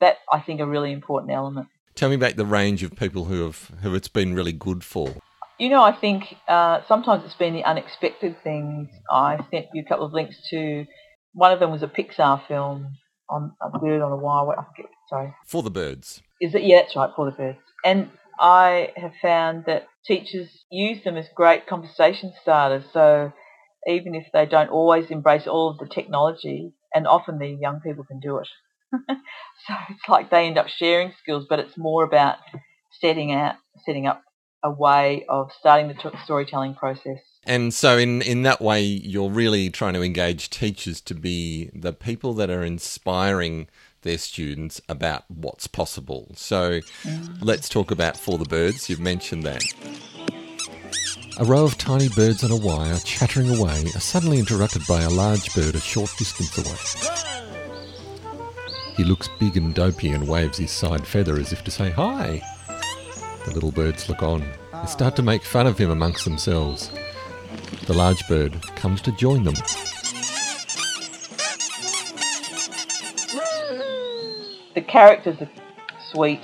that's 0.00 0.18
I 0.32 0.40
think 0.40 0.60
a 0.60 0.66
really 0.66 0.92
important 0.92 1.32
element. 1.32 1.68
Tell 1.94 2.08
me 2.10 2.14
about 2.16 2.36
the 2.36 2.44
range 2.46 2.82
of 2.82 2.94
people 2.94 3.24
who 3.24 3.42
have 3.44 3.70
who 3.82 3.94
it's 3.94 4.08
been 4.08 4.34
really 4.34 4.52
good 4.52 4.84
for. 4.84 5.14
You 5.58 5.70
know, 5.70 5.82
I 5.82 5.92
think 5.98 6.24
uh, 6.48 6.80
sometimes 6.86 7.24
it's 7.24 7.34
been 7.34 7.54
the 7.54 7.64
unexpected 7.64 8.36
things. 8.44 8.90
I 9.10 9.38
sent 9.50 9.66
you 9.72 9.82
a 9.82 9.88
couple 9.88 10.04
of 10.04 10.12
links 10.12 10.36
to. 10.50 10.84
One 11.32 11.52
of 11.52 11.60
them 11.60 11.70
was 11.70 11.82
a 11.82 11.86
Pixar 11.88 12.46
film 12.46 12.96
on 13.30 13.52
a 13.62 13.78
bird 13.78 14.02
on 14.02 14.12
a 14.12 14.16
wire. 14.16 14.58
I 14.58 14.64
forget. 14.64 14.90
Sorry, 15.08 15.32
For 15.46 15.62
the 15.62 15.70
birds. 15.70 16.20
is 16.40 16.54
it? 16.54 16.62
Yeah, 16.64 16.82
that's 16.82 16.96
right, 16.96 17.10
for 17.14 17.24
the 17.26 17.30
birds. 17.30 17.58
And 17.84 18.10
I 18.38 18.92
have 18.96 19.12
found 19.20 19.64
that 19.66 19.86
teachers 20.04 20.48
use 20.70 21.02
them 21.04 21.16
as 21.16 21.26
great 21.34 21.66
conversation 21.66 22.32
starters. 22.42 22.84
So 22.92 23.32
even 23.86 24.14
if 24.14 24.26
they 24.32 24.46
don't 24.46 24.70
always 24.70 25.10
embrace 25.10 25.46
all 25.46 25.70
of 25.70 25.78
the 25.78 25.92
technology, 25.92 26.72
and 26.94 27.06
often 27.06 27.38
the 27.38 27.48
young 27.48 27.80
people 27.80 28.04
can 28.04 28.20
do 28.20 28.38
it. 28.38 28.48
so 28.92 29.74
it's 29.90 30.08
like 30.08 30.30
they 30.30 30.46
end 30.46 30.58
up 30.58 30.68
sharing 30.68 31.12
skills, 31.20 31.46
but 31.48 31.58
it's 31.58 31.76
more 31.76 32.04
about 32.04 32.36
setting 33.00 33.32
out, 33.32 33.56
setting 33.84 34.06
up 34.06 34.22
a 34.62 34.70
way 34.70 35.24
of 35.28 35.50
starting 35.58 35.88
the 35.88 35.94
t- 35.94 36.16
storytelling 36.24 36.74
process. 36.74 37.18
And 37.44 37.72
so, 37.72 37.96
in, 37.96 38.22
in 38.22 38.42
that 38.42 38.60
way, 38.60 38.82
you're 38.82 39.30
really 39.30 39.70
trying 39.70 39.94
to 39.94 40.02
engage 40.02 40.50
teachers 40.50 41.00
to 41.02 41.14
be 41.14 41.70
the 41.72 41.92
people 41.92 42.34
that 42.34 42.50
are 42.50 42.64
inspiring 42.64 43.68
their 44.06 44.18
students 44.18 44.80
about 44.88 45.24
what's 45.28 45.66
possible. 45.66 46.28
So, 46.34 46.80
let's 47.42 47.68
talk 47.68 47.90
about 47.90 48.16
For 48.16 48.38
the 48.38 48.44
Birds. 48.44 48.88
You've 48.88 49.00
mentioned 49.00 49.42
that. 49.42 49.62
A 51.38 51.44
row 51.44 51.64
of 51.64 51.76
tiny 51.76 52.08
birds 52.08 52.42
on 52.42 52.50
a 52.50 52.56
wire 52.56 52.98
chattering 53.04 53.50
away 53.50 53.84
are 53.94 54.00
suddenly 54.00 54.38
interrupted 54.38 54.86
by 54.88 55.02
a 55.02 55.10
large 55.10 55.54
bird 55.54 55.74
a 55.74 55.80
short 55.80 56.10
distance 56.16 56.56
away. 56.56 56.76
He 58.96 59.04
looks 59.04 59.28
big 59.38 59.58
and 59.58 59.74
dopey 59.74 60.12
and 60.12 60.26
waves 60.26 60.56
his 60.56 60.70
side 60.70 61.06
feather 61.06 61.38
as 61.38 61.52
if 61.52 61.62
to 61.64 61.70
say 61.70 61.90
hi. 61.90 62.40
The 63.44 63.52
little 63.52 63.72
birds 63.72 64.08
look 64.08 64.22
on. 64.22 64.40
They 64.72 64.86
start 64.86 65.14
to 65.16 65.22
make 65.22 65.42
fun 65.42 65.66
of 65.66 65.76
him 65.76 65.90
amongst 65.90 66.24
themselves. 66.24 66.90
The 67.86 67.92
large 67.92 68.26
bird 68.28 68.62
comes 68.76 69.02
to 69.02 69.12
join 69.12 69.42
them. 69.44 69.56
The 74.76 74.82
characters 74.82 75.38
are 75.40 75.48
sweet, 76.12 76.42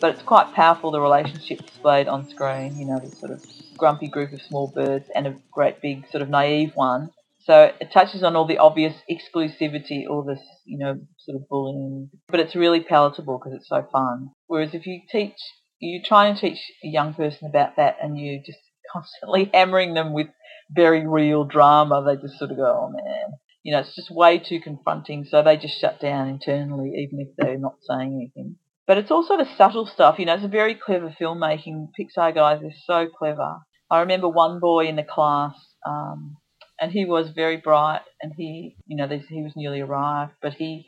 but 0.00 0.14
it's 0.14 0.22
quite 0.22 0.54
powerful 0.54 0.92
the 0.92 1.00
relationship 1.00 1.66
displayed 1.66 2.06
on 2.06 2.28
screen. 2.30 2.78
You 2.78 2.86
know, 2.86 3.00
this 3.00 3.18
sort 3.18 3.32
of 3.32 3.44
grumpy 3.76 4.06
group 4.06 4.32
of 4.32 4.40
small 4.40 4.70
birds 4.72 5.06
and 5.12 5.26
a 5.26 5.34
great 5.50 5.82
big 5.82 6.08
sort 6.08 6.22
of 6.22 6.28
naive 6.28 6.70
one 6.76 7.10
So 7.40 7.72
it 7.80 7.90
touches 7.92 8.22
on 8.22 8.36
all 8.36 8.46
the 8.46 8.58
obvious 8.58 8.94
exclusivity, 9.10 10.04
all 10.08 10.22
this, 10.22 10.38
you 10.64 10.78
know, 10.78 11.00
sort 11.18 11.34
of 11.34 11.48
bullying, 11.48 12.08
but 12.28 12.38
it's 12.38 12.54
really 12.54 12.78
palatable 12.78 13.38
because 13.38 13.54
it's 13.56 13.68
so 13.68 13.84
fun. 13.90 14.30
Whereas 14.46 14.74
if 14.74 14.86
you 14.86 15.00
teach, 15.10 15.34
you 15.80 16.02
try 16.04 16.28
and 16.28 16.38
teach 16.38 16.58
a 16.84 16.86
young 16.86 17.14
person 17.14 17.48
about 17.48 17.74
that 17.78 17.96
and 18.00 18.16
you 18.16 18.40
just 18.46 18.60
constantly 18.92 19.50
hammering 19.52 19.94
them 19.94 20.12
with 20.12 20.28
very 20.70 21.04
real 21.04 21.42
drama, 21.42 22.04
they 22.06 22.14
just 22.22 22.38
sort 22.38 22.52
of 22.52 22.58
go, 22.58 22.64
oh 22.64 22.92
man. 22.92 23.32
You 23.62 23.72
know, 23.72 23.80
it's 23.80 23.94
just 23.94 24.10
way 24.10 24.38
too 24.38 24.60
confronting, 24.60 25.24
so 25.24 25.42
they 25.42 25.56
just 25.56 25.78
shut 25.78 26.00
down 26.00 26.28
internally, 26.28 26.90
even 26.96 27.20
if 27.20 27.28
they're 27.36 27.58
not 27.58 27.76
saying 27.88 28.14
anything. 28.14 28.56
But 28.86 28.98
it's 28.98 29.10
also 29.10 29.36
the 29.36 29.48
subtle 29.56 29.86
stuff, 29.86 30.18
you 30.18 30.26
know, 30.26 30.34
it's 30.34 30.44
a 30.44 30.48
very 30.48 30.74
clever 30.74 31.14
filmmaking. 31.20 31.88
Pixar 31.98 32.34
guys 32.34 32.62
are 32.62 32.72
so 32.86 33.08
clever. 33.08 33.58
I 33.90 34.00
remember 34.00 34.28
one 34.28 34.58
boy 34.58 34.86
in 34.86 34.96
the 34.96 35.04
class, 35.04 35.54
um, 35.86 36.36
and 36.80 36.90
he 36.90 37.04
was 37.04 37.30
very 37.30 37.58
bright, 37.58 38.02
and 38.20 38.32
he, 38.36 38.76
you 38.86 38.96
know, 38.96 39.06
he 39.06 39.42
was 39.42 39.52
newly 39.54 39.80
arrived, 39.80 40.32
but 40.42 40.54
he 40.54 40.86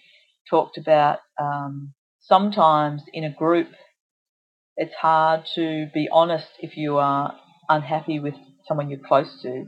talked 0.50 0.76
about 0.76 1.20
um, 1.40 1.94
sometimes 2.20 3.02
in 3.12 3.24
a 3.24 3.30
group, 3.30 3.68
it's 4.76 4.94
hard 4.94 5.46
to 5.54 5.86
be 5.94 6.08
honest 6.10 6.48
if 6.58 6.76
you 6.76 6.98
are 6.98 7.36
unhappy 7.68 8.18
with 8.18 8.34
someone 8.66 8.90
you're 8.90 8.98
close 8.98 9.40
to, 9.42 9.66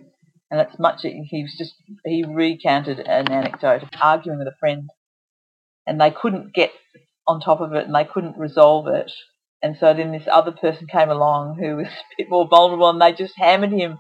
and 0.51 0.61
that's 0.61 0.79
much. 0.79 1.03
He 1.03 1.43
was 1.43 1.55
just 1.57 1.75
he 2.05 2.25
recounted 2.27 3.01
an 3.01 3.31
anecdote 3.31 3.83
of 3.83 3.89
arguing 4.01 4.39
with 4.39 4.49
a 4.49 4.57
friend, 4.59 4.91
and 5.87 6.01
they 6.01 6.11
couldn't 6.11 6.55
get 6.55 6.71
on 7.27 7.41
top 7.41 7.61
of 7.61 7.73
it, 7.73 7.87
and 7.87 7.95
they 7.95 8.05
couldn't 8.05 8.39
resolve 8.39 8.87
it. 8.89 9.13
And 9.63 9.77
so 9.79 9.95
then 9.95 10.13
this 10.13 10.29
other 10.31 10.53
person 10.53 10.87
came 10.87 11.09
along 11.09 11.57
who 11.59 11.77
was 11.77 11.87
a 11.89 12.15
bit 12.19 12.31
more 12.31 12.47
vulnerable, 12.49 12.91
and 12.91 13.01
they 13.01 13.13
just 13.13 13.35
hammered 13.37 13.73
him 13.73 13.99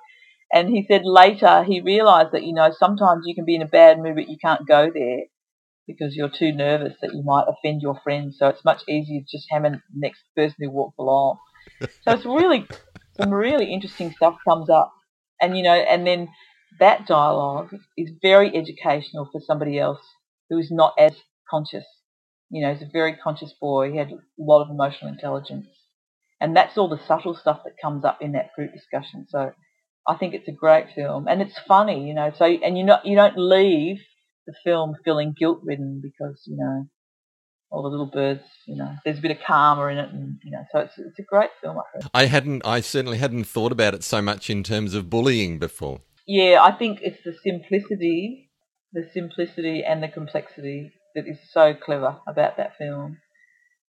and 0.52 0.68
he 0.68 0.84
said 0.88 1.02
later 1.04 1.64
he 1.64 1.80
realised 1.80 2.32
that, 2.32 2.44
you 2.44 2.54
know, 2.54 2.70
sometimes 2.70 3.24
you 3.26 3.34
can 3.34 3.44
be 3.44 3.56
in 3.56 3.62
a 3.62 3.68
bad 3.68 3.98
mood 3.98 4.14
but 4.14 4.28
you 4.28 4.36
can't 4.40 4.66
go 4.66 4.90
there 4.92 5.22
because 5.86 6.14
you're 6.14 6.30
too 6.30 6.52
nervous 6.52 6.94
that 7.00 7.14
you 7.14 7.22
might 7.22 7.46
offend 7.48 7.82
your 7.82 7.98
friends. 8.02 8.36
So 8.38 8.48
it's 8.48 8.64
much 8.64 8.82
easier 8.88 9.20
to 9.20 9.26
just 9.30 9.46
hammer 9.50 9.70
the 9.70 9.80
next 9.94 10.22
person 10.36 10.56
who 10.60 10.70
walks 10.70 10.96
along. 10.98 11.38
so 11.80 11.88
it's 12.06 12.24
really, 12.24 12.66
some 13.20 13.32
really 13.32 13.72
interesting 13.72 14.12
stuff 14.12 14.36
comes 14.46 14.70
up. 14.70 14.92
And, 15.40 15.56
you 15.56 15.62
know, 15.62 15.74
and 15.74 16.06
then 16.06 16.28
that 16.80 17.06
dialogue 17.06 17.74
is 17.96 18.10
very 18.22 18.54
educational 18.54 19.28
for 19.30 19.40
somebody 19.40 19.78
else 19.78 20.00
who 20.50 20.58
is 20.58 20.70
not 20.70 20.94
as 20.98 21.12
conscious. 21.50 21.84
You 22.50 22.62
know, 22.62 22.72
he's 22.74 22.82
a 22.86 22.90
very 22.90 23.16
conscious 23.16 23.52
boy. 23.60 23.92
He 23.92 23.98
had 23.98 24.10
a 24.12 24.18
lot 24.38 24.62
of 24.62 24.70
emotional 24.70 25.10
intelligence. 25.10 25.66
And 26.40 26.56
that's 26.56 26.76
all 26.76 26.88
the 26.88 27.00
subtle 27.06 27.34
stuff 27.34 27.60
that 27.64 27.74
comes 27.80 28.04
up 28.04 28.18
in 28.20 28.32
that 28.32 28.52
group 28.54 28.72
discussion. 28.72 29.26
So 29.28 29.52
I 30.06 30.16
think 30.16 30.34
it's 30.34 30.48
a 30.48 30.52
great 30.52 30.86
film, 30.94 31.26
and 31.28 31.42
it's 31.42 31.58
funny, 31.66 32.06
you 32.06 32.14
know. 32.14 32.32
So 32.36 32.44
and 32.44 32.78
you 32.78 32.84
not 32.84 33.06
you 33.06 33.16
don't 33.16 33.36
leave 33.38 33.98
the 34.46 34.54
film 34.64 34.94
feeling 35.04 35.34
guilt 35.36 35.60
ridden 35.64 36.00
because 36.02 36.42
you 36.46 36.56
know 36.56 36.86
all 37.70 37.82
the 37.82 37.88
little 37.88 38.06
birds, 38.06 38.42
you 38.66 38.76
know, 38.76 38.94
there's 39.04 39.18
a 39.18 39.22
bit 39.22 39.30
of 39.30 39.38
karma 39.46 39.86
in 39.86 39.98
it, 39.98 40.12
and 40.12 40.38
you 40.44 40.50
know, 40.50 40.64
so 40.72 40.80
it's 40.80 40.98
it's 40.98 41.18
a 41.18 41.22
great 41.22 41.50
film. 41.60 41.78
I 41.78 41.82
think. 41.92 42.10
I 42.14 42.26
hadn't, 42.26 42.66
I 42.66 42.80
certainly 42.80 43.18
hadn't 43.18 43.44
thought 43.44 43.72
about 43.72 43.94
it 43.94 44.04
so 44.04 44.22
much 44.22 44.48
in 44.50 44.62
terms 44.62 44.94
of 44.94 45.10
bullying 45.10 45.58
before. 45.58 46.00
Yeah, 46.26 46.62
I 46.62 46.72
think 46.72 47.00
it's 47.02 47.22
the 47.24 47.34
simplicity, 47.42 48.50
the 48.92 49.08
simplicity 49.12 49.84
and 49.84 50.02
the 50.02 50.08
complexity 50.08 50.92
that 51.14 51.26
is 51.26 51.38
so 51.50 51.74
clever 51.74 52.18
about 52.26 52.56
that 52.56 52.76
film, 52.78 53.18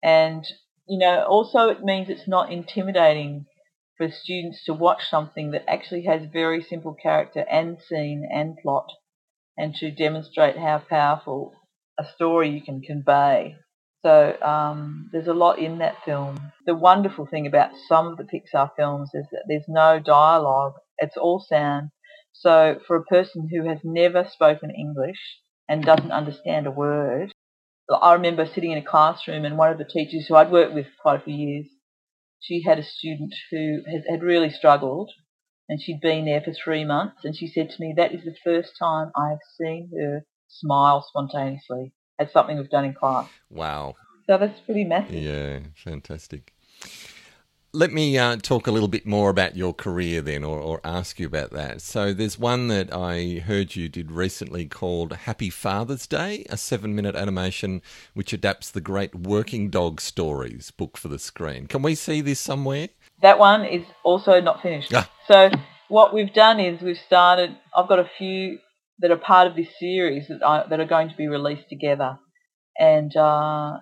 and 0.04 0.46
you 0.88 0.98
know, 0.98 1.24
also 1.24 1.70
it 1.70 1.84
means 1.84 2.10
it's 2.10 2.28
not 2.28 2.52
intimidating 2.52 3.46
for 3.98 4.10
students 4.10 4.64
to 4.66 4.74
watch 4.74 5.10
something 5.10 5.52
that 5.52 5.70
actually 5.70 6.06
has 6.06 6.22
very 6.32 6.64
simple 6.64 6.96
character 6.96 7.46
and 7.52 7.78
scene 7.82 8.28
and 8.32 8.58
plot 8.58 8.88
and 9.58 9.76
to 9.76 9.92
demonstrate 9.92 10.58
how 10.58 10.82
powerful 10.90 11.54
a 12.00 12.06
story 12.16 12.50
you 12.50 12.62
can 12.62 12.82
convey. 12.82 13.56
So 14.02 14.42
um, 14.42 15.10
there's 15.12 15.28
a 15.28 15.34
lot 15.34 15.60
in 15.60 15.80
that 15.80 16.04
film. 16.06 16.40
The 16.66 16.76
wonderful 16.76 17.26
thing 17.26 17.46
about 17.46 17.72
some 17.88 18.08
of 18.08 18.18
the 18.18 18.24
Pixar 18.24 18.72
films 18.78 19.10
is 19.14 19.26
that 19.32 19.44
there's 19.48 19.68
no 19.68 20.00
dialogue. 20.00 20.74
It's 21.00 21.18
all 21.18 21.46
sound. 21.48 21.90
So 22.34 22.80
for 22.88 22.96
a 22.96 23.04
person 23.04 23.50
who 23.52 23.68
has 23.68 23.80
never 23.84 24.26
spoken 24.32 24.72
English 24.72 25.20
and 25.68 25.84
doesn't 25.84 26.12
understand 26.12 26.66
a 26.66 26.72
word, 26.72 27.34
I 28.02 28.14
remember 28.14 28.46
sitting 28.46 28.72
in 28.72 28.78
a 28.78 28.86
classroom 28.86 29.44
and 29.44 29.58
one 29.58 29.72
of 29.72 29.78
the 29.78 29.84
teachers 29.84 30.28
who 30.28 30.36
I'd 30.36 30.52
worked 30.52 30.74
with 30.74 30.88
quite 31.02 31.20
a 31.20 31.24
few 31.24 31.36
years 31.36 31.66
she 32.42 32.64
had 32.64 32.80
a 32.80 32.84
student 32.84 33.34
who 33.52 33.84
had, 34.10 34.24
really 34.24 34.50
struggled 34.50 35.12
and 35.68 35.82
she'd 35.82 36.00
been 36.00 36.26
there 36.26 36.42
for 36.42 36.54
three 36.54 36.86
months 36.86 37.26
and 37.26 37.36
she 37.36 37.48
said 37.48 37.70
to 37.70 37.82
me, 37.82 37.94
that 37.98 38.14
is 38.14 38.24
the 38.24 38.36
first 38.44 38.74
time 38.80 39.12
I 39.16 39.30
have 39.30 39.40
seen 39.60 39.92
her 40.00 40.26
smile 40.50 41.06
spontaneously 41.08 41.94
at 42.20 42.32
something 42.32 42.58
we've 42.58 42.70
done 42.70 42.86
in 42.86 42.94
class. 42.94 43.30
Wow. 43.50 43.96
So 44.28 44.38
that's 44.38 44.60
pretty 44.60 44.84
massive. 44.84 45.16
Yeah, 45.16 45.60
fantastic. 45.76 46.54
Let 47.72 47.92
me 47.92 48.18
uh, 48.18 48.38
talk 48.38 48.66
a 48.66 48.72
little 48.72 48.88
bit 48.88 49.06
more 49.06 49.30
about 49.30 49.56
your 49.56 49.74
career 49.74 50.22
then, 50.22 50.44
or, 50.44 50.60
or, 50.60 50.82
ask 50.84 51.20
you 51.20 51.28
about 51.28 51.52
that. 51.52 51.82
So, 51.82 52.14
there's 52.14 52.40
one 52.40 52.68
that 52.70 52.92
I 52.92 53.44
heard 53.46 53.76
you 53.76 53.88
did 53.88 54.12
recently 54.12 54.66
called 54.66 55.14
Happy 55.14 55.52
Father's 55.52 56.08
Day, 56.08 56.48
a 56.50 56.58
seven 56.58 56.96
minute 56.96 57.16
animation 57.16 57.84
which 58.16 58.34
adapts 58.34 58.72
the 58.72 58.82
great 58.82 59.14
Working 59.14 59.70
Dog 59.70 60.02
Stories 60.02 60.72
book 60.72 60.98
for 60.98 61.10
the 61.10 61.20
screen. 61.20 61.68
Can 61.68 61.84
we 61.84 61.94
see 61.94 62.22
this 62.22 62.40
somewhere? 62.40 62.90
That 63.22 63.38
one 63.38 63.64
is 63.66 63.86
also 64.04 64.42
not 64.42 64.64
finished. 64.64 64.92
Ah. 64.96 65.08
So, 65.28 65.52
what 65.90 66.12
we've 66.12 66.34
done 66.34 66.60
is 66.60 66.82
we've 66.82 66.98
started, 66.98 67.56
I've 67.76 67.88
got 67.88 68.00
a 68.00 68.10
few 68.18 68.58
that 69.00 69.12
are 69.12 69.18
part 69.18 69.48
of 69.48 69.56
this 69.56 69.70
series 69.80 70.28
that, 70.28 70.46
I, 70.46 70.66
that 70.70 70.80
are 70.80 70.86
going 70.86 71.10
to 71.10 71.16
be 71.16 71.28
released 71.28 71.70
together. 71.70 72.20
And 72.78 73.16
uh, 73.16 73.80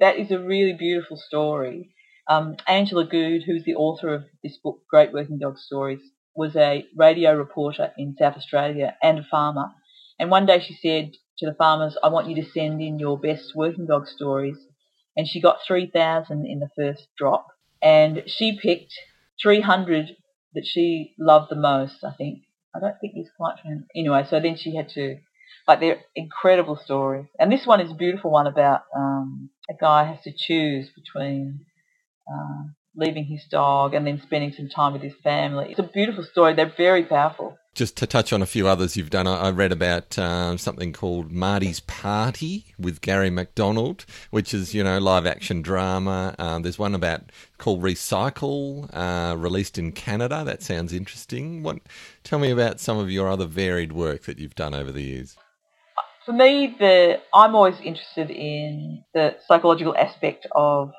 that 0.00 0.16
is 0.16 0.30
a 0.30 0.38
really 0.38 0.74
beautiful 0.74 1.16
story 1.16 1.92
um, 2.28 2.56
Angela 2.66 3.04
Goode, 3.04 3.42
who's 3.44 3.64
the 3.64 3.74
author 3.74 4.14
of 4.14 4.24
this 4.42 4.56
book, 4.56 4.80
Great 4.88 5.12
Working 5.12 5.38
Dog 5.38 5.58
Stories, 5.58 6.00
was 6.34 6.54
a 6.56 6.86
radio 6.96 7.36
reporter 7.36 7.92
in 7.98 8.16
South 8.18 8.36
Australia 8.36 8.96
and 9.02 9.18
a 9.18 9.24
farmer. 9.24 9.70
And 10.18 10.30
one 10.30 10.46
day 10.46 10.60
she 10.60 10.74
said 10.74 11.12
to 11.38 11.46
the 11.46 11.54
farmers, 11.54 11.96
I 12.02 12.08
want 12.08 12.28
you 12.28 12.36
to 12.42 12.50
send 12.50 12.80
in 12.80 12.98
your 12.98 13.18
best 13.18 13.52
working 13.54 13.86
dog 13.86 14.06
stories. 14.06 14.56
And 15.16 15.28
she 15.28 15.40
got 15.40 15.58
3,000 15.66 16.46
in 16.46 16.60
the 16.60 16.70
first 16.76 17.08
drop. 17.18 17.48
And 17.82 18.22
she 18.26 18.58
picked 18.58 18.94
300 19.42 20.16
that 20.54 20.64
she 20.64 21.14
loved 21.18 21.50
the 21.50 21.56
most, 21.56 22.04
I 22.04 22.12
think. 22.12 22.42
I 22.74 22.80
don't 22.80 22.98
think 23.00 23.14
there's 23.14 23.30
quite 23.36 23.56
Anyway, 23.94 24.24
so 24.28 24.40
then 24.40 24.56
she 24.56 24.74
had 24.74 24.88
to, 24.90 25.18
like, 25.68 25.80
they're 25.80 26.00
incredible 26.14 26.76
stories. 26.76 27.26
And 27.38 27.52
this 27.52 27.66
one 27.66 27.80
is 27.80 27.90
a 27.90 27.94
beautiful 27.94 28.30
one 28.30 28.46
about 28.46 28.82
um, 28.96 29.50
a 29.70 29.74
guy 29.74 30.04
has 30.04 30.22
to 30.22 30.32
choose 30.32 30.88
between 30.90 31.66
uh, 32.30 32.64
leaving 32.94 33.24
his 33.24 33.44
dog 33.50 33.94
and 33.94 34.06
then 34.06 34.20
spending 34.22 34.52
some 34.52 34.68
time 34.68 34.92
with 34.92 35.02
his 35.02 35.14
family. 35.22 35.70
It's 35.70 35.78
a 35.78 35.84
beautiful 35.84 36.24
story. 36.24 36.54
They're 36.54 36.72
very 36.76 37.04
powerful. 37.04 37.58
Just 37.74 37.96
to 37.96 38.06
touch 38.06 38.34
on 38.34 38.42
a 38.42 38.46
few 38.46 38.68
others 38.68 38.98
you've 38.98 39.08
done, 39.08 39.26
I 39.26 39.48
read 39.48 39.72
about 39.72 40.18
um, 40.18 40.58
something 40.58 40.92
called 40.92 41.32
Marty's 41.32 41.80
Party 41.80 42.66
with 42.78 43.00
Garry 43.00 43.30
McDonald, 43.30 44.04
which 44.30 44.52
is 44.52 44.74
you 44.74 44.84
know 44.84 44.98
live 44.98 45.24
action 45.24 45.62
drama. 45.62 46.34
Um, 46.38 46.62
there's 46.62 46.78
one 46.78 46.94
about 46.94 47.32
called 47.56 47.80
Recycle, 47.82 48.90
uh, 48.92 49.36
released 49.38 49.78
in 49.78 49.92
Canada. 49.92 50.42
That 50.44 50.62
sounds 50.62 50.92
interesting. 50.92 51.62
What? 51.62 51.78
Tell 52.24 52.38
me 52.38 52.50
about 52.50 52.78
some 52.78 52.98
of 52.98 53.10
your 53.10 53.30
other 53.30 53.46
varied 53.46 53.92
work 53.92 54.24
that 54.24 54.38
you've 54.38 54.54
done 54.54 54.74
over 54.74 54.92
the 54.92 55.02
years. 55.02 55.38
For 56.26 56.32
me, 56.32 56.76
the 56.78 57.20
I'm 57.32 57.54
always 57.54 57.80
interested 57.80 58.30
in 58.30 59.02
the 59.14 59.36
psychological 59.48 59.96
aspect 59.96 60.46
of 60.54 60.92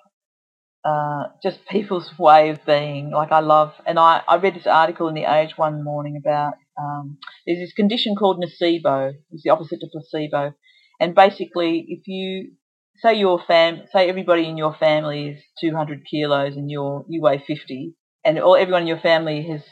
uh, 0.85 1.23
just 1.41 1.59
people's 1.69 2.11
way 2.17 2.49
of 2.49 2.65
being. 2.65 3.11
Like 3.11 3.31
I 3.31 3.39
love, 3.39 3.73
and 3.85 3.99
I, 3.99 4.21
I 4.27 4.37
read 4.37 4.55
this 4.55 4.67
article 4.67 5.07
in 5.07 5.15
the 5.15 5.25
Age 5.25 5.53
one 5.57 5.83
morning 5.83 6.17
about 6.17 6.53
um, 6.79 7.17
there's 7.45 7.59
this 7.59 7.73
condition 7.73 8.15
called 8.15 8.43
nocebo. 8.43 9.13
It's 9.31 9.43
the 9.43 9.51
opposite 9.51 9.79
to 9.81 9.87
placebo, 9.91 10.53
and 10.99 11.15
basically, 11.15 11.85
if 11.87 12.07
you 12.07 12.53
say 12.97 13.15
your 13.15 13.39
fam, 13.45 13.83
say 13.91 14.09
everybody 14.09 14.47
in 14.47 14.57
your 14.57 14.73
family 14.73 15.29
is 15.29 15.43
200 15.59 16.05
kilos 16.09 16.55
and 16.55 16.69
you're 16.69 17.05
you 17.07 17.21
weigh 17.21 17.43
50, 17.45 17.93
and 18.23 18.39
all 18.39 18.55
everyone 18.55 18.83
in 18.83 18.87
your 18.87 18.99
family 18.99 19.47
has 19.49 19.63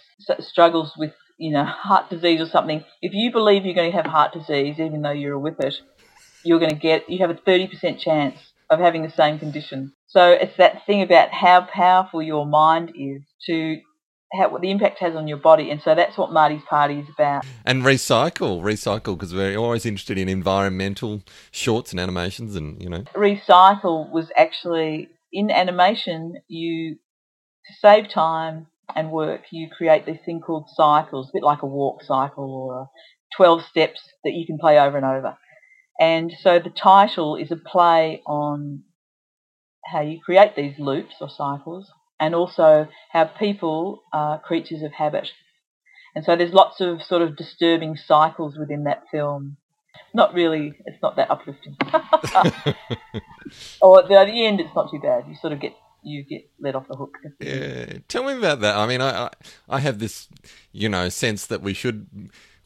struggles 0.45 0.93
with 0.97 1.13
you 1.37 1.51
know 1.51 1.65
heart 1.65 2.09
disease 2.09 2.41
or 2.41 2.47
something. 2.47 2.83
If 3.01 3.13
you 3.13 3.31
believe 3.31 3.65
you're 3.65 3.75
going 3.75 3.91
to 3.91 3.97
have 3.97 4.05
heart 4.05 4.33
disease, 4.33 4.79
even 4.79 5.01
though 5.01 5.11
you're 5.11 5.35
a 5.35 5.39
whippet, 5.39 5.75
you're 6.43 6.59
going 6.59 6.71
to 6.71 6.75
get 6.75 7.09
you 7.09 7.19
have 7.19 7.29
a 7.29 7.35
30% 7.35 7.99
chance 7.99 8.37
of 8.69 8.79
having 8.79 9.03
the 9.03 9.09
same 9.09 9.39
condition. 9.39 9.93
So 10.11 10.31
it's 10.31 10.57
that 10.57 10.85
thing 10.85 11.01
about 11.01 11.31
how 11.31 11.61
powerful 11.61 12.21
your 12.21 12.45
mind 12.45 12.91
is 12.95 13.21
to 13.47 13.77
how, 14.33 14.49
what 14.49 14.61
the 14.61 14.69
impact 14.69 14.99
has 14.99 15.15
on 15.15 15.27
your 15.27 15.37
body, 15.37 15.71
and 15.71 15.81
so 15.81 15.95
that's 15.95 16.17
what 16.17 16.33
Marty's 16.33 16.61
Party 16.69 16.99
is 16.99 17.07
about. 17.13 17.45
And 17.65 17.83
recycle, 17.83 18.61
recycle, 18.61 19.17
because 19.17 19.33
we're 19.33 19.57
always 19.57 19.85
interested 19.85 20.17
in 20.17 20.27
environmental 20.27 21.21
shorts 21.51 21.91
and 21.91 21.99
animations, 21.99 22.57
and 22.57 22.81
you 22.81 22.89
know. 22.89 23.03
Recycle 23.15 24.11
was 24.11 24.29
actually 24.35 25.07
in 25.31 25.49
animation. 25.49 26.35
You 26.49 26.95
to 27.67 27.73
save 27.79 28.09
time 28.09 28.67
and 28.93 29.11
work, 29.11 29.43
you 29.51 29.69
create 29.69 30.05
this 30.05 30.19
thing 30.25 30.41
called 30.41 30.67
cycles, 30.75 31.29
a 31.29 31.37
bit 31.37 31.43
like 31.43 31.61
a 31.61 31.67
walk 31.67 32.03
cycle 32.03 32.53
or 32.53 32.81
a 32.81 32.85
12 33.37 33.63
steps 33.63 34.01
that 34.25 34.31
you 34.31 34.45
can 34.45 34.57
play 34.57 34.77
over 34.77 34.97
and 34.97 35.05
over. 35.05 35.37
And 35.99 36.33
so 36.41 36.59
the 36.59 36.69
title 36.69 37.37
is 37.37 37.51
a 37.51 37.55
play 37.55 38.21
on 38.25 38.83
how 39.91 40.01
you 40.01 40.19
create 40.23 40.55
these 40.55 40.77
loops 40.79 41.15
or 41.21 41.29
cycles 41.29 41.91
and 42.19 42.35
also 42.35 42.87
how 43.11 43.25
people 43.25 44.03
are 44.13 44.39
creatures 44.39 44.83
of 44.83 44.91
habit. 44.93 45.29
And 46.15 46.23
so 46.25 46.35
there's 46.35 46.53
lots 46.53 46.81
of 46.81 47.01
sort 47.01 47.21
of 47.21 47.35
disturbing 47.35 47.95
cycles 47.95 48.57
within 48.57 48.83
that 48.83 49.03
film. 49.11 49.57
Not 50.13 50.33
really, 50.33 50.73
it's 50.85 51.01
not 51.01 51.15
that 51.15 51.31
uplifting. 51.31 51.77
or 53.81 53.99
at 53.99 54.09
the, 54.09 54.19
at 54.19 54.25
the 54.25 54.45
end, 54.45 54.59
it's 54.59 54.75
not 54.75 54.91
too 54.91 54.99
bad. 54.99 55.23
You 55.27 55.35
sort 55.35 55.53
of 55.53 55.59
get 55.59 55.73
you 56.03 56.23
get 56.23 56.49
let 56.59 56.75
off 56.75 56.87
the 56.87 56.95
hook. 56.95 57.17
Yeah, 57.39 57.99
tell 58.07 58.23
me 58.23 58.37
about 58.37 58.61
that. 58.61 58.75
I 58.75 58.87
mean, 58.87 59.01
I, 59.01 59.25
I, 59.25 59.29
I 59.69 59.79
have 59.79 59.99
this, 59.99 60.27
you 60.71 60.89
know, 60.89 61.09
sense 61.09 61.45
that 61.47 61.61
we 61.61 61.73
should 61.73 62.07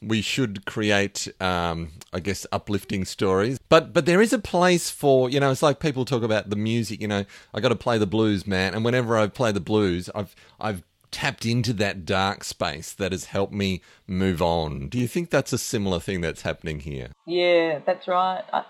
we 0.02 0.20
should 0.20 0.64
create, 0.66 1.28
um, 1.40 1.92
I 2.12 2.20
guess, 2.20 2.46
uplifting 2.52 3.04
stories. 3.04 3.58
But 3.68 3.92
but 3.92 4.06
there 4.06 4.20
is 4.20 4.32
a 4.32 4.38
place 4.38 4.90
for 4.90 5.30
you 5.30 5.40
know. 5.40 5.50
It's 5.50 5.62
like 5.62 5.80
people 5.80 6.04
talk 6.04 6.22
about 6.22 6.50
the 6.50 6.56
music. 6.56 7.00
You 7.00 7.08
know, 7.08 7.24
I 7.54 7.60
got 7.60 7.68
to 7.70 7.76
play 7.76 7.98
the 7.98 8.06
blues, 8.06 8.46
man. 8.46 8.74
And 8.74 8.84
whenever 8.84 9.16
I 9.16 9.26
play 9.28 9.52
the 9.52 9.60
blues, 9.60 10.10
I've 10.14 10.34
I've 10.60 10.82
tapped 11.10 11.46
into 11.46 11.72
that 11.72 12.04
dark 12.04 12.44
space 12.44 12.92
that 12.92 13.12
has 13.12 13.26
helped 13.26 13.52
me 13.52 13.80
move 14.06 14.42
on. 14.42 14.88
Do 14.88 14.98
you 14.98 15.08
think 15.08 15.30
that's 15.30 15.52
a 15.52 15.58
similar 15.58 16.00
thing 16.00 16.20
that's 16.20 16.42
happening 16.42 16.80
here? 16.80 17.08
Yeah, 17.26 17.80
that's 17.86 18.06
right. 18.06 18.42
I, 18.52 18.64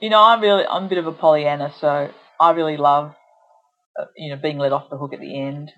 you 0.00 0.10
know, 0.10 0.22
I'm 0.22 0.40
really 0.40 0.64
I'm 0.66 0.84
a 0.84 0.88
bit 0.88 0.98
of 0.98 1.06
a 1.06 1.12
Pollyanna, 1.12 1.72
so 1.80 2.10
I 2.38 2.50
really 2.52 2.76
love 2.76 3.14
uh, 3.98 4.04
you 4.16 4.30
know 4.30 4.40
being 4.40 4.58
let 4.58 4.72
off 4.72 4.90
the 4.90 4.98
hook 4.98 5.12
at 5.12 5.20
the 5.20 5.38
end. 5.38 5.72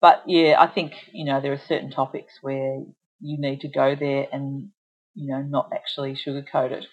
But 0.00 0.22
yeah, 0.26 0.56
I 0.58 0.66
think 0.66 0.92
you 1.12 1.24
know 1.24 1.40
there 1.40 1.52
are 1.52 1.60
certain 1.66 1.90
topics 1.90 2.34
where 2.40 2.82
you 3.20 3.38
need 3.40 3.60
to 3.60 3.68
go 3.68 3.94
there 3.94 4.26
and 4.32 4.70
you 5.14 5.30
know 5.30 5.42
not 5.42 5.70
actually 5.74 6.14
sugarcoat 6.14 6.72
it. 6.72 6.86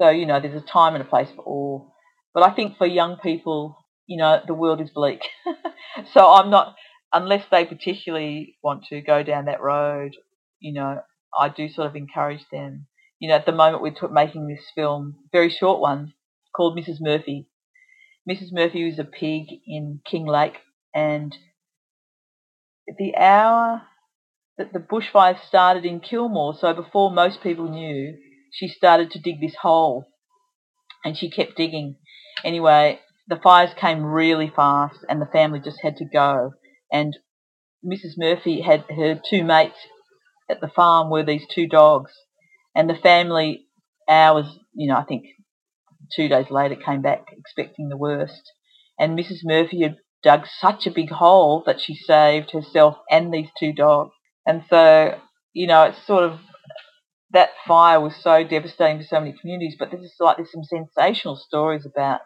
So 0.00 0.08
you 0.10 0.26
know 0.26 0.40
there's 0.40 0.60
a 0.60 0.66
time 0.66 0.94
and 0.94 1.02
a 1.02 1.08
place 1.08 1.28
for 1.34 1.42
all. 1.42 1.94
But 2.32 2.44
I 2.44 2.54
think 2.54 2.76
for 2.76 2.86
young 2.86 3.16
people, 3.16 3.76
you 4.06 4.18
know 4.18 4.40
the 4.46 4.54
world 4.54 4.80
is 4.80 4.90
bleak. 4.90 5.22
so 6.12 6.32
I'm 6.32 6.50
not 6.50 6.76
unless 7.12 7.44
they 7.50 7.64
particularly 7.64 8.56
want 8.62 8.84
to 8.86 9.00
go 9.00 9.22
down 9.22 9.46
that 9.46 9.60
road. 9.60 10.12
You 10.60 10.74
know 10.74 11.00
I 11.38 11.48
do 11.48 11.68
sort 11.68 11.88
of 11.88 11.96
encourage 11.96 12.44
them. 12.52 12.86
You 13.18 13.28
know 13.28 13.36
at 13.36 13.46
the 13.46 13.52
moment 13.52 13.82
we're 13.82 13.90
t- 13.90 14.06
making 14.10 14.46
this 14.46 14.64
film, 14.74 15.16
very 15.32 15.50
short 15.50 15.80
one 15.80 16.14
called 16.54 16.78
Mrs 16.78 16.96
Murphy. 17.00 17.48
Mrs 18.28 18.52
Murphy 18.52 18.84
was 18.84 18.98
a 18.98 19.04
pig 19.04 19.46
in 19.66 20.00
Kinglake 20.10 20.56
and 20.94 21.36
the 22.98 23.16
hour 23.16 23.82
that 24.60 24.74
the 24.74 24.78
bushfires 24.78 25.42
started 25.46 25.86
in 25.86 26.00
Kilmore. 26.00 26.54
So 26.54 26.74
before 26.74 27.10
most 27.10 27.42
people 27.42 27.70
knew, 27.70 28.14
she 28.52 28.68
started 28.68 29.10
to 29.12 29.18
dig 29.18 29.40
this 29.40 29.56
hole, 29.62 30.04
and 31.02 31.16
she 31.16 31.30
kept 31.30 31.56
digging. 31.56 31.96
Anyway, 32.44 33.00
the 33.26 33.40
fires 33.42 33.70
came 33.74 34.04
really 34.04 34.52
fast, 34.54 34.98
and 35.08 35.18
the 35.18 35.30
family 35.32 35.60
just 35.60 35.78
had 35.82 35.96
to 35.96 36.04
go. 36.04 36.50
And 36.92 37.16
Mrs. 37.82 38.18
Murphy 38.18 38.60
had 38.60 38.84
her 38.90 39.18
two 39.30 39.44
mates 39.44 39.78
at 40.50 40.60
the 40.60 40.68
farm 40.68 41.08
were 41.08 41.24
these 41.24 41.46
two 41.50 41.66
dogs, 41.66 42.12
and 42.74 42.90
the 42.90 42.94
family 42.94 43.64
hours, 44.10 44.58
you 44.74 44.88
know, 44.88 44.98
I 44.98 45.04
think 45.04 45.24
two 46.14 46.28
days 46.28 46.50
later 46.50 46.76
came 46.76 47.00
back 47.00 47.28
expecting 47.32 47.88
the 47.88 47.96
worst. 47.96 48.42
And 48.98 49.18
Mrs. 49.18 49.38
Murphy 49.42 49.84
had 49.84 49.96
dug 50.22 50.46
such 50.58 50.86
a 50.86 50.90
big 50.90 51.08
hole 51.08 51.62
that 51.64 51.80
she 51.80 51.94
saved 51.94 52.50
herself 52.50 52.96
and 53.10 53.32
these 53.32 53.48
two 53.58 53.72
dogs. 53.72 54.12
And 54.46 54.64
so, 54.68 55.18
you 55.52 55.66
know, 55.66 55.84
it's 55.84 56.06
sort 56.06 56.24
of 56.24 56.40
that 57.32 57.50
fire 57.66 58.00
was 58.00 58.14
so 58.16 58.44
devastating 58.44 58.98
for 58.98 59.06
so 59.06 59.20
many 59.20 59.34
communities, 59.40 59.76
but 59.78 59.90
there's 59.90 60.02
just 60.02 60.20
like 60.20 60.36
there's 60.36 60.52
some 60.52 60.64
sensational 60.64 61.36
stories 61.36 61.86
about 61.86 62.20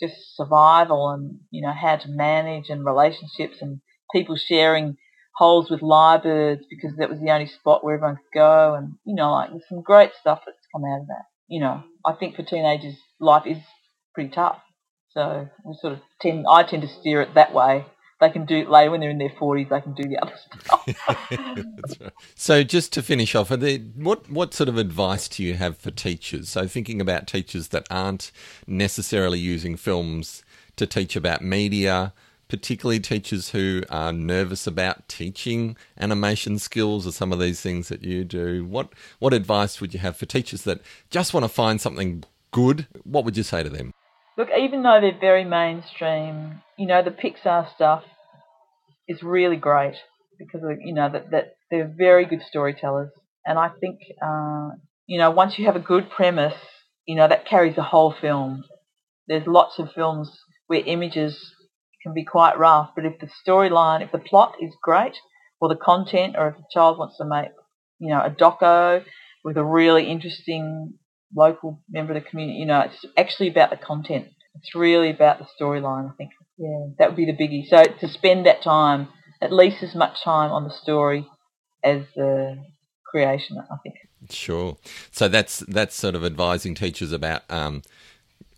just 0.00 0.36
survival 0.36 1.10
and 1.10 1.40
you 1.50 1.60
know 1.60 1.72
how 1.72 1.96
to 1.96 2.08
manage 2.08 2.68
and 2.68 2.84
relationships 2.84 3.58
and 3.60 3.80
people 4.12 4.36
sharing 4.36 4.96
holes 5.36 5.70
with 5.70 5.80
lyrebirds 5.80 6.62
because 6.70 6.96
that 6.96 7.10
was 7.10 7.20
the 7.20 7.30
only 7.30 7.46
spot 7.46 7.84
where 7.84 7.94
everyone 7.94 8.16
could 8.16 8.38
go 8.38 8.74
and 8.74 8.94
you 9.04 9.14
know 9.14 9.32
like 9.32 9.50
there's 9.50 9.68
some 9.68 9.82
great 9.82 10.12
stuff 10.20 10.40
that's 10.46 10.58
come 10.72 10.84
out 10.84 11.00
of 11.00 11.06
that. 11.08 11.24
You 11.48 11.60
know, 11.60 11.82
I 12.06 12.12
think 12.12 12.36
for 12.36 12.42
teenagers 12.42 12.96
life 13.20 13.46
is 13.46 13.58
pretty 14.14 14.30
tough, 14.30 14.60
so 15.10 15.48
we 15.64 15.74
sort 15.80 15.94
of 15.94 16.00
tend 16.20 16.46
I 16.48 16.62
tend 16.62 16.82
to 16.82 16.88
steer 16.88 17.20
it 17.20 17.34
that 17.34 17.52
way 17.52 17.84
they 18.20 18.30
can 18.30 18.46
do 18.46 18.68
later 18.68 18.90
when 18.90 19.00
they're 19.00 19.10
in 19.10 19.18
their 19.18 19.32
forties. 19.38 19.68
They 19.70 19.80
can 19.80 19.94
do 19.94 20.08
the 20.08 20.18
other 20.18 20.34
stuff. 20.36 20.88
right. 22.00 22.12
So, 22.34 22.64
just 22.64 22.92
to 22.94 23.02
finish 23.02 23.34
off, 23.34 23.50
there, 23.50 23.78
what 23.78 24.28
what 24.28 24.54
sort 24.54 24.68
of 24.68 24.76
advice 24.76 25.28
do 25.28 25.44
you 25.44 25.54
have 25.54 25.78
for 25.78 25.90
teachers? 25.90 26.48
So, 26.48 26.66
thinking 26.66 27.00
about 27.00 27.26
teachers 27.28 27.68
that 27.68 27.86
aren't 27.90 28.32
necessarily 28.66 29.38
using 29.38 29.76
films 29.76 30.42
to 30.76 30.86
teach 30.86 31.14
about 31.14 31.42
media, 31.42 32.12
particularly 32.48 32.98
teachers 32.98 33.50
who 33.50 33.82
are 33.88 34.12
nervous 34.12 34.66
about 34.66 35.08
teaching 35.08 35.76
animation 35.98 36.58
skills 36.58 37.06
or 37.06 37.12
some 37.12 37.32
of 37.32 37.38
these 37.38 37.60
things 37.60 37.88
that 37.88 38.02
you 38.02 38.24
do. 38.24 38.64
What 38.64 38.92
what 39.20 39.32
advice 39.32 39.80
would 39.80 39.94
you 39.94 40.00
have 40.00 40.16
for 40.16 40.26
teachers 40.26 40.62
that 40.62 40.80
just 41.10 41.32
want 41.32 41.44
to 41.44 41.48
find 41.48 41.80
something 41.80 42.24
good? 42.50 42.88
What 43.04 43.24
would 43.24 43.36
you 43.36 43.44
say 43.44 43.62
to 43.62 43.68
them? 43.68 43.92
Look, 44.38 44.50
even 44.56 44.84
though 44.84 45.00
they're 45.00 45.18
very 45.18 45.44
mainstream, 45.44 46.62
you 46.78 46.86
know, 46.86 47.02
the 47.02 47.10
Pixar 47.10 47.74
stuff 47.74 48.04
is 49.08 49.20
really 49.20 49.56
great 49.56 49.96
because 50.38 50.60
you 50.84 50.94
know 50.94 51.10
that 51.10 51.32
that 51.32 51.54
they're 51.72 51.92
very 51.98 52.24
good 52.24 52.42
storytellers, 52.48 53.10
and 53.44 53.58
I 53.58 53.68
think 53.68 53.98
uh, 54.22 54.68
you 55.08 55.18
know 55.18 55.32
once 55.32 55.58
you 55.58 55.66
have 55.66 55.74
a 55.74 55.80
good 55.80 56.08
premise, 56.08 56.54
you 57.04 57.16
know 57.16 57.26
that 57.26 57.48
carries 57.48 57.74
the 57.74 57.82
whole 57.82 58.14
film. 58.20 58.62
There's 59.26 59.48
lots 59.48 59.80
of 59.80 59.90
films 59.92 60.30
where 60.68 60.84
images 60.86 61.36
can 62.04 62.14
be 62.14 62.24
quite 62.24 62.60
rough, 62.60 62.90
but 62.94 63.04
if 63.04 63.18
the 63.18 63.28
storyline, 63.44 64.04
if 64.04 64.12
the 64.12 64.18
plot 64.18 64.54
is 64.60 64.70
great, 64.80 65.16
or 65.60 65.68
the 65.68 65.74
content, 65.74 66.36
or 66.38 66.50
if 66.50 66.54
a 66.54 66.64
child 66.72 66.96
wants 66.96 67.16
to 67.16 67.24
make, 67.24 67.50
you 67.98 68.10
know, 68.10 68.20
a 68.20 68.30
doco 68.30 69.02
with 69.42 69.56
a 69.56 69.64
really 69.64 70.08
interesting 70.08 70.94
local 71.34 71.82
member 71.90 72.14
of 72.14 72.22
the 72.22 72.28
community. 72.28 72.58
You 72.58 72.66
know, 72.66 72.80
it's 72.80 73.04
actually 73.16 73.48
about 73.48 73.70
the 73.70 73.76
content. 73.76 74.28
It's 74.56 74.74
really 74.74 75.10
about 75.10 75.38
the 75.38 75.46
storyline, 75.60 76.10
I 76.10 76.14
think. 76.16 76.30
Yeah, 76.56 76.86
that 76.98 77.08
would 77.08 77.16
be 77.16 77.26
the 77.26 77.32
biggie. 77.32 77.68
So 77.68 77.82
to 77.84 78.08
spend 78.08 78.46
that 78.46 78.62
time, 78.62 79.08
at 79.40 79.52
least 79.52 79.82
as 79.82 79.94
much 79.94 80.22
time 80.22 80.50
on 80.50 80.64
the 80.64 80.70
story 80.70 81.26
as 81.84 82.02
the 82.16 82.56
creation, 83.06 83.58
I 83.58 83.76
think. 83.82 83.94
Sure. 84.30 84.76
So 85.12 85.28
that's 85.28 85.60
that's 85.60 85.94
sort 85.94 86.14
of 86.14 86.24
advising 86.24 86.74
teachers 86.74 87.12
about 87.12 87.42
um, 87.48 87.82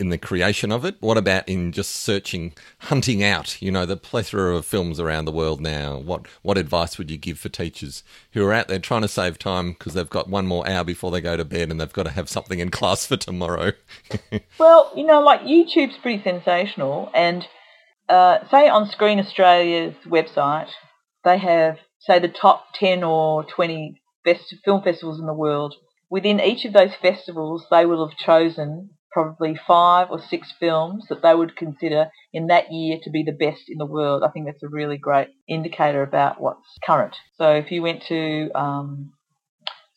in 0.00 0.08
the 0.08 0.18
creation 0.18 0.72
of 0.72 0.84
it? 0.84 0.96
What 1.00 1.18
about 1.18 1.48
in 1.48 1.72
just 1.72 1.90
searching, 1.90 2.54
hunting 2.78 3.22
out, 3.22 3.60
you 3.60 3.70
know, 3.70 3.84
the 3.84 3.96
plethora 3.96 4.56
of 4.56 4.64
films 4.64 4.98
around 4.98 5.26
the 5.26 5.32
world 5.32 5.60
now? 5.60 5.98
What 5.98 6.26
what 6.42 6.56
advice 6.56 6.96
would 6.96 7.10
you 7.10 7.18
give 7.18 7.38
for 7.38 7.50
teachers 7.50 8.02
who 8.32 8.44
are 8.46 8.52
out 8.52 8.68
there 8.68 8.78
trying 8.78 9.02
to 9.02 9.08
save 9.08 9.38
time 9.38 9.72
because 9.72 9.94
they've 9.94 10.08
got 10.08 10.28
one 10.28 10.46
more 10.46 10.66
hour 10.68 10.82
before 10.82 11.10
they 11.10 11.20
go 11.20 11.36
to 11.36 11.44
bed 11.44 11.70
and 11.70 11.80
they've 11.80 11.92
got 11.92 12.04
to 12.04 12.10
have 12.10 12.28
something 12.28 12.58
in 12.58 12.70
class 12.70 13.04
for 13.06 13.16
tomorrow? 13.16 13.72
well, 14.58 14.90
you 14.96 15.04
know, 15.04 15.20
like 15.20 15.42
YouTube's 15.42 15.98
pretty 15.98 16.22
sensational, 16.22 17.10
and 17.14 17.46
uh, 18.08 18.38
say 18.50 18.68
on 18.68 18.88
Screen 18.88 19.20
Australia's 19.20 19.94
website, 20.06 20.70
they 21.24 21.38
have 21.38 21.76
say 22.00 22.18
the 22.18 22.28
top 22.28 22.64
ten 22.74 23.04
or 23.04 23.44
twenty 23.44 24.00
best 24.24 24.54
film 24.64 24.82
festivals 24.82 25.20
in 25.20 25.26
the 25.26 25.34
world. 25.34 25.74
Within 26.08 26.40
each 26.40 26.64
of 26.64 26.72
those 26.72 26.90
festivals, 27.00 27.66
they 27.70 27.86
will 27.86 28.08
have 28.08 28.18
chosen 28.18 28.90
probably 29.12 29.58
five 29.66 30.08
or 30.10 30.20
six 30.20 30.52
films 30.58 31.06
that 31.08 31.22
they 31.22 31.34
would 31.34 31.56
consider 31.56 32.10
in 32.32 32.46
that 32.46 32.72
year 32.72 32.98
to 33.02 33.10
be 33.10 33.24
the 33.24 33.32
best 33.32 33.62
in 33.68 33.78
the 33.78 33.86
world. 33.86 34.22
I 34.22 34.30
think 34.30 34.46
that's 34.46 34.62
a 34.62 34.68
really 34.68 34.98
great 34.98 35.28
indicator 35.48 36.02
about 36.02 36.40
what's 36.40 36.78
current. 36.84 37.16
So 37.36 37.54
if 37.54 37.70
you 37.70 37.82
went 37.82 38.02
to 38.08 38.50
um, 38.54 39.12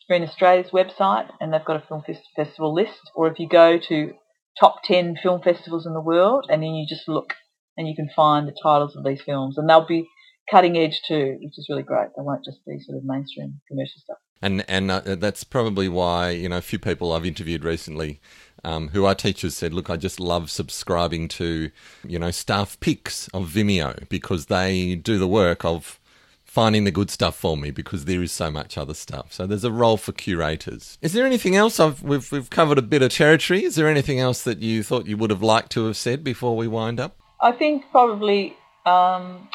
Screen 0.02 0.24
Australia's 0.24 0.72
website 0.72 1.30
and 1.40 1.54
they've 1.54 1.64
got 1.64 1.84
a 1.84 1.88
film 1.88 2.04
festival 2.36 2.74
list, 2.74 3.12
or 3.16 3.28
if 3.28 3.40
you 3.40 3.48
go 3.48 3.78
to 3.78 4.14
top 4.60 4.84
10 4.84 5.18
film 5.22 5.42
festivals 5.42 5.86
in 5.86 5.94
the 5.94 6.02
world 6.02 6.46
and 6.50 6.62
then 6.62 6.74
you 6.74 6.86
just 6.88 7.08
look 7.08 7.34
and 7.78 7.88
you 7.88 7.96
can 7.96 8.10
find 8.16 8.48
the 8.48 8.56
titles 8.64 8.96
of 8.96 9.04
these 9.04 9.22
films 9.22 9.58
and 9.58 9.70
they'll 9.70 9.86
be 9.86 10.08
cutting 10.50 10.78
edge 10.78 11.02
too, 11.08 11.38
which 11.42 11.58
is 11.58 11.68
really 11.70 11.84
great. 11.84 12.10
They 12.16 12.22
won't 12.22 12.46
just 12.46 12.66
be 12.66 12.80
sort 12.80 12.98
of 12.98 13.04
mainstream 13.06 13.62
commercial 13.68 14.02
stuff. 14.04 14.18
And 14.44 14.66
and 14.68 14.92
uh, 14.92 15.16
that's 15.16 15.44
probably 15.44 15.88
why 15.88 16.32
you 16.32 16.50
know 16.50 16.58
a 16.58 16.62
few 16.62 16.78
people 16.78 17.14
I've 17.14 17.26
interviewed 17.26 17.64
recently 17.64 18.20
um, 18.64 18.90
who 18.90 19.06
are 19.06 19.16
teachers 19.16 19.56
said, 19.56 19.74
look, 19.74 19.90
I 19.90 19.98
just 19.98 20.20
love 20.20 20.50
subscribing 20.50 21.28
to, 21.30 21.70
you 22.08 22.20
know, 22.20 22.32
staff 22.32 22.80
picks 22.80 23.28
of 23.30 23.50
Vimeo 23.50 24.08
because 24.10 24.46
they 24.46 24.96
do 24.96 25.18
the 25.18 25.28
work 25.28 25.66
of 25.66 26.00
finding 26.46 26.84
the 26.84 26.92
good 26.92 27.10
stuff 27.10 27.36
for 27.36 27.58
me 27.58 27.72
because 27.72 28.06
there 28.06 28.22
is 28.22 28.32
so 28.32 28.52
much 28.52 28.78
other 28.78 28.94
stuff. 28.94 29.34
So 29.34 29.48
there's 29.48 29.64
a 29.64 29.72
role 29.72 29.98
for 29.98 30.12
curators. 30.12 30.98
Is 31.02 31.14
there 31.14 31.26
anything 31.26 31.56
else? 31.56 31.80
I've, 31.80 32.04
we've, 32.04 32.32
we've 32.32 32.50
covered 32.50 32.78
a 32.78 32.84
bit 32.84 33.02
of 33.02 33.12
territory. 33.12 33.64
Is 33.64 33.76
there 33.76 33.88
anything 33.88 34.20
else 34.20 34.44
that 34.44 34.60
you 34.60 34.84
thought 34.84 35.08
you 35.08 35.18
would 35.18 35.32
have 35.32 35.42
liked 35.42 35.72
to 35.72 35.86
have 35.88 35.98
said 35.98 36.24
before 36.24 36.56
we 36.56 36.68
wind 36.68 37.00
up? 37.00 37.18
I 37.42 37.52
think 37.52 37.84
probably 37.92 38.56
um, 38.86 39.50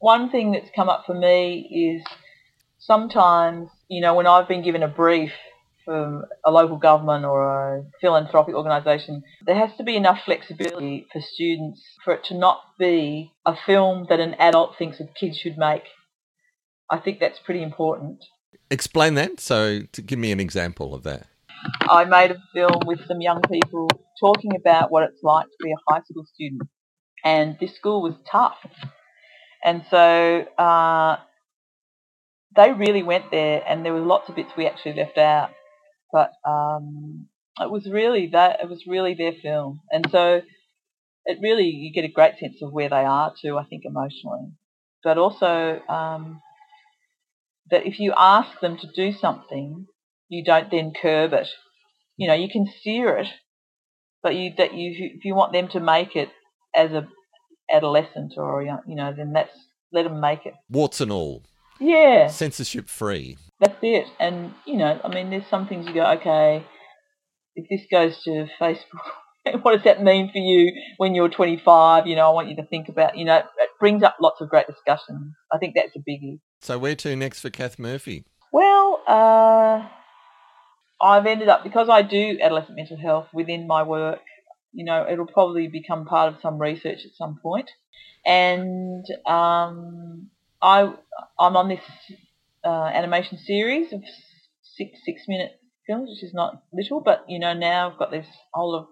one 0.00 0.28
thing 0.30 0.52
that's 0.52 0.70
come 0.74 0.88
up 0.88 1.04
for 1.06 1.14
me 1.14 1.60
is 1.70 2.04
sometimes, 2.78 3.70
you 3.88 4.00
know, 4.00 4.14
when 4.14 4.26
I've 4.26 4.48
been 4.48 4.62
given 4.62 4.82
a 4.82 4.88
brief 4.88 5.32
from 5.84 6.24
a 6.44 6.50
local 6.50 6.76
government 6.76 7.24
or 7.24 7.76
a 7.76 7.84
philanthropic 8.00 8.54
organisation, 8.54 9.22
there 9.46 9.56
has 9.56 9.76
to 9.76 9.84
be 9.84 9.96
enough 9.96 10.20
flexibility 10.24 11.06
for 11.12 11.20
students 11.20 11.82
for 12.04 12.14
it 12.14 12.24
to 12.24 12.34
not 12.34 12.60
be 12.78 13.32
a 13.44 13.54
film 13.66 14.06
that 14.08 14.20
an 14.20 14.34
adult 14.34 14.76
thinks 14.78 14.98
that 14.98 15.14
kids 15.14 15.36
should 15.36 15.58
make. 15.58 15.84
I 16.90 16.98
think 16.98 17.20
that's 17.20 17.38
pretty 17.38 17.62
important. 17.62 18.24
Explain 18.70 19.14
that. 19.14 19.40
So, 19.40 19.80
to 19.92 20.02
give 20.02 20.18
me 20.18 20.32
an 20.32 20.40
example 20.40 20.94
of 20.94 21.02
that. 21.02 21.26
I 21.82 22.04
made 22.04 22.30
a 22.30 22.42
film 22.54 22.80
with 22.86 23.06
some 23.06 23.20
young 23.20 23.40
people 23.50 23.88
talking 24.20 24.52
about 24.56 24.90
what 24.90 25.02
it's 25.04 25.22
like 25.22 25.46
to 25.46 25.64
be 25.64 25.72
a 25.72 25.92
high 25.92 26.00
school 26.08 26.24
student. 26.34 26.62
And 27.24 27.56
this 27.58 27.74
school 27.74 28.02
was 28.02 28.14
tough. 28.30 28.58
And 29.64 29.84
so 29.90 30.44
uh, 30.58 31.16
they 32.56 32.72
really 32.72 33.02
went 33.02 33.30
there, 33.30 33.62
and 33.66 33.84
there 33.84 33.92
were 33.92 34.00
lots 34.00 34.28
of 34.28 34.36
bits 34.36 34.52
we 34.56 34.66
actually 34.66 34.94
left 34.94 35.18
out. 35.18 35.50
But 36.12 36.32
um, 36.48 37.26
it 37.60 37.70
was 37.70 37.88
really 37.90 38.28
that 38.28 38.60
it 38.62 38.68
was 38.68 38.84
really 38.86 39.14
their 39.14 39.32
film, 39.32 39.80
and 39.90 40.06
so 40.10 40.42
it 41.24 41.38
really 41.42 41.66
you 41.66 41.92
get 41.92 42.08
a 42.08 42.12
great 42.12 42.38
sense 42.38 42.56
of 42.62 42.72
where 42.72 42.88
they 42.88 43.04
are 43.04 43.32
too. 43.40 43.58
I 43.58 43.64
think 43.64 43.82
emotionally, 43.84 44.52
but 45.02 45.18
also 45.18 45.80
um, 45.88 46.40
that 47.70 47.86
if 47.86 47.98
you 47.98 48.12
ask 48.16 48.60
them 48.60 48.78
to 48.78 48.88
do 48.94 49.12
something, 49.12 49.86
you 50.28 50.44
don't 50.44 50.70
then 50.70 50.92
curb 51.00 51.32
it. 51.32 51.48
You 52.16 52.28
know, 52.28 52.34
you 52.34 52.48
can 52.48 52.66
steer 52.80 53.16
it, 53.16 53.28
but 54.22 54.34
you 54.34 54.52
that 54.58 54.74
you 54.74 55.12
if 55.16 55.24
you 55.24 55.34
want 55.34 55.52
them 55.52 55.68
to 55.68 55.80
make 55.80 56.14
it 56.14 56.30
as 56.74 56.92
a 56.92 57.08
adolescent 57.72 58.34
or 58.36 58.62
you 58.62 58.94
know, 58.94 59.12
then 59.16 59.32
that's 59.32 59.56
let 59.92 60.04
them 60.04 60.20
make 60.20 60.46
it. 60.46 60.54
Warts 60.68 61.00
and 61.00 61.10
all. 61.10 61.42
Yeah. 61.80 62.28
Censorship 62.28 62.88
free. 62.88 63.36
That's 63.60 63.78
it. 63.82 64.06
And 64.18 64.54
you 64.66 64.76
know, 64.76 65.00
I 65.02 65.08
mean, 65.08 65.30
there's 65.30 65.46
some 65.48 65.66
things 65.66 65.86
you 65.86 65.94
go, 65.94 66.06
okay, 66.12 66.64
if 67.56 67.66
this 67.70 67.86
goes 67.90 68.22
to 68.24 68.48
Facebook, 68.60 68.82
what 69.62 69.72
does 69.74 69.84
that 69.84 70.02
mean 70.02 70.30
for 70.32 70.38
you 70.38 70.72
when 70.96 71.14
you're 71.14 71.28
25? 71.28 72.06
You 72.06 72.16
know, 72.16 72.26
I 72.26 72.30
want 72.30 72.48
you 72.48 72.56
to 72.56 72.66
think 72.66 72.88
about. 72.88 73.16
You 73.16 73.24
know, 73.24 73.36
it 73.36 73.70
brings 73.78 74.02
up 74.02 74.16
lots 74.20 74.40
of 74.40 74.48
great 74.48 74.66
discussions. 74.66 75.34
I 75.52 75.58
think 75.58 75.74
that's 75.74 75.94
a 75.96 75.98
biggie. 75.98 76.40
So 76.60 76.78
where 76.78 76.94
to 76.96 77.14
next 77.14 77.40
for 77.40 77.50
Cath 77.50 77.78
Murphy? 77.78 78.24
Well, 78.52 79.02
uh, 79.06 79.86
I've 81.02 81.26
ended 81.26 81.48
up 81.48 81.64
because 81.64 81.88
I 81.88 82.02
do 82.02 82.38
adolescent 82.40 82.76
mental 82.76 82.96
health 82.96 83.26
within 83.32 83.66
my 83.66 83.82
work. 83.82 84.20
You 84.72 84.84
know, 84.84 85.06
it'll 85.08 85.26
probably 85.26 85.68
become 85.68 86.06
part 86.06 86.32
of 86.32 86.40
some 86.40 86.58
research 86.58 87.00
at 87.04 87.14
some 87.16 87.38
point, 87.42 87.70
and 88.24 89.04
um, 89.26 90.30
I 90.64 90.94
I'm 91.38 91.56
on 91.56 91.68
this 91.68 91.84
uh, 92.64 92.86
animation 92.86 93.38
series 93.38 93.92
of 93.92 94.02
six 94.62 94.98
six 95.04 95.22
minute 95.28 95.52
films, 95.86 96.08
which 96.08 96.24
is 96.24 96.32
not 96.34 96.62
little, 96.72 97.02
but 97.04 97.24
you 97.28 97.38
know 97.38 97.52
now 97.52 97.90
I've 97.90 97.98
got 97.98 98.10
this 98.10 98.26
whole 98.54 98.74
of 98.74 98.86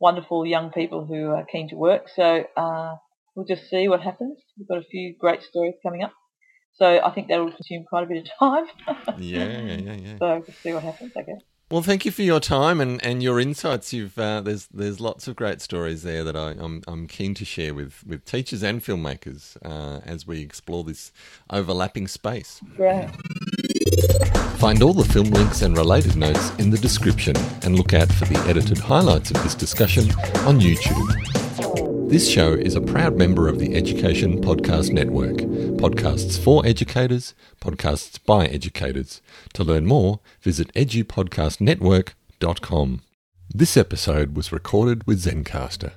wonderful 0.00 0.44
young 0.44 0.72
people 0.72 1.06
who 1.06 1.30
are 1.30 1.46
keen 1.46 1.68
to 1.68 1.76
work. 1.76 2.08
So 2.14 2.44
uh, 2.56 2.96
we'll 3.36 3.46
just 3.46 3.70
see 3.70 3.86
what 3.86 4.00
happens. 4.00 4.36
We've 4.58 4.66
got 4.66 4.78
a 4.78 4.90
few 4.90 5.14
great 5.18 5.42
stories 5.42 5.74
coming 5.84 6.02
up. 6.02 6.12
So 6.74 6.86
I 6.86 7.14
think 7.14 7.28
that 7.28 7.38
will 7.38 7.52
consume 7.52 7.84
quite 7.88 8.04
a 8.04 8.08
bit 8.08 8.26
of 8.26 8.38
time. 8.40 8.66
yeah, 9.20 9.46
yeah, 9.46 9.76
yeah. 9.76 10.16
So 10.18 10.26
we'll 10.44 10.56
see 10.64 10.72
what 10.72 10.82
happens, 10.82 11.12
I 11.16 11.22
guess. 11.22 11.42
Well, 11.72 11.80
thank 11.80 12.04
you 12.04 12.10
for 12.10 12.20
your 12.20 12.38
time 12.38 12.82
and, 12.82 13.02
and 13.02 13.22
your 13.22 13.40
insights. 13.40 13.94
You've 13.94 14.18
uh, 14.18 14.42
there's 14.42 14.66
there's 14.66 15.00
lots 15.00 15.26
of 15.26 15.36
great 15.36 15.62
stories 15.62 16.02
there 16.02 16.22
that 16.22 16.36
I, 16.36 16.50
am 16.50 16.60
I'm, 16.60 16.82
I'm 16.86 17.06
keen 17.06 17.32
to 17.32 17.46
share 17.46 17.72
with, 17.72 18.04
with 18.06 18.26
teachers 18.26 18.62
and 18.62 18.84
filmmakers 18.84 19.56
uh, 19.64 20.02
as 20.04 20.26
we 20.26 20.42
explore 20.42 20.84
this 20.84 21.12
overlapping 21.48 22.08
space. 22.08 22.60
Great. 22.76 23.08
Find 24.58 24.82
all 24.82 24.92
the 24.92 25.08
film 25.10 25.30
links 25.30 25.62
and 25.62 25.74
related 25.74 26.14
notes 26.14 26.50
in 26.56 26.68
the 26.68 26.76
description 26.76 27.36
and 27.62 27.74
look 27.74 27.94
out 27.94 28.12
for 28.12 28.26
the 28.26 28.38
edited 28.46 28.76
highlights 28.76 29.30
of 29.30 29.42
this 29.42 29.54
discussion 29.54 30.10
on 30.44 30.60
YouTube. 30.60 32.10
This 32.10 32.30
show 32.30 32.52
is 32.52 32.74
a 32.74 32.82
proud 32.82 33.16
member 33.16 33.48
of 33.48 33.58
the 33.58 33.74
Education 33.74 34.42
Podcast 34.42 34.92
Network. 34.92 35.38
Podcasts 35.82 36.38
for 36.38 36.64
educators, 36.64 37.34
podcasts 37.60 38.24
by 38.24 38.46
educators. 38.46 39.20
To 39.54 39.64
learn 39.64 39.84
more, 39.84 40.20
visit 40.40 40.72
edupodcastnetwork.com. 40.74 43.02
This 43.52 43.76
episode 43.76 44.36
was 44.36 44.52
recorded 44.52 45.04
with 45.08 45.24
Zencastr. 45.24 45.94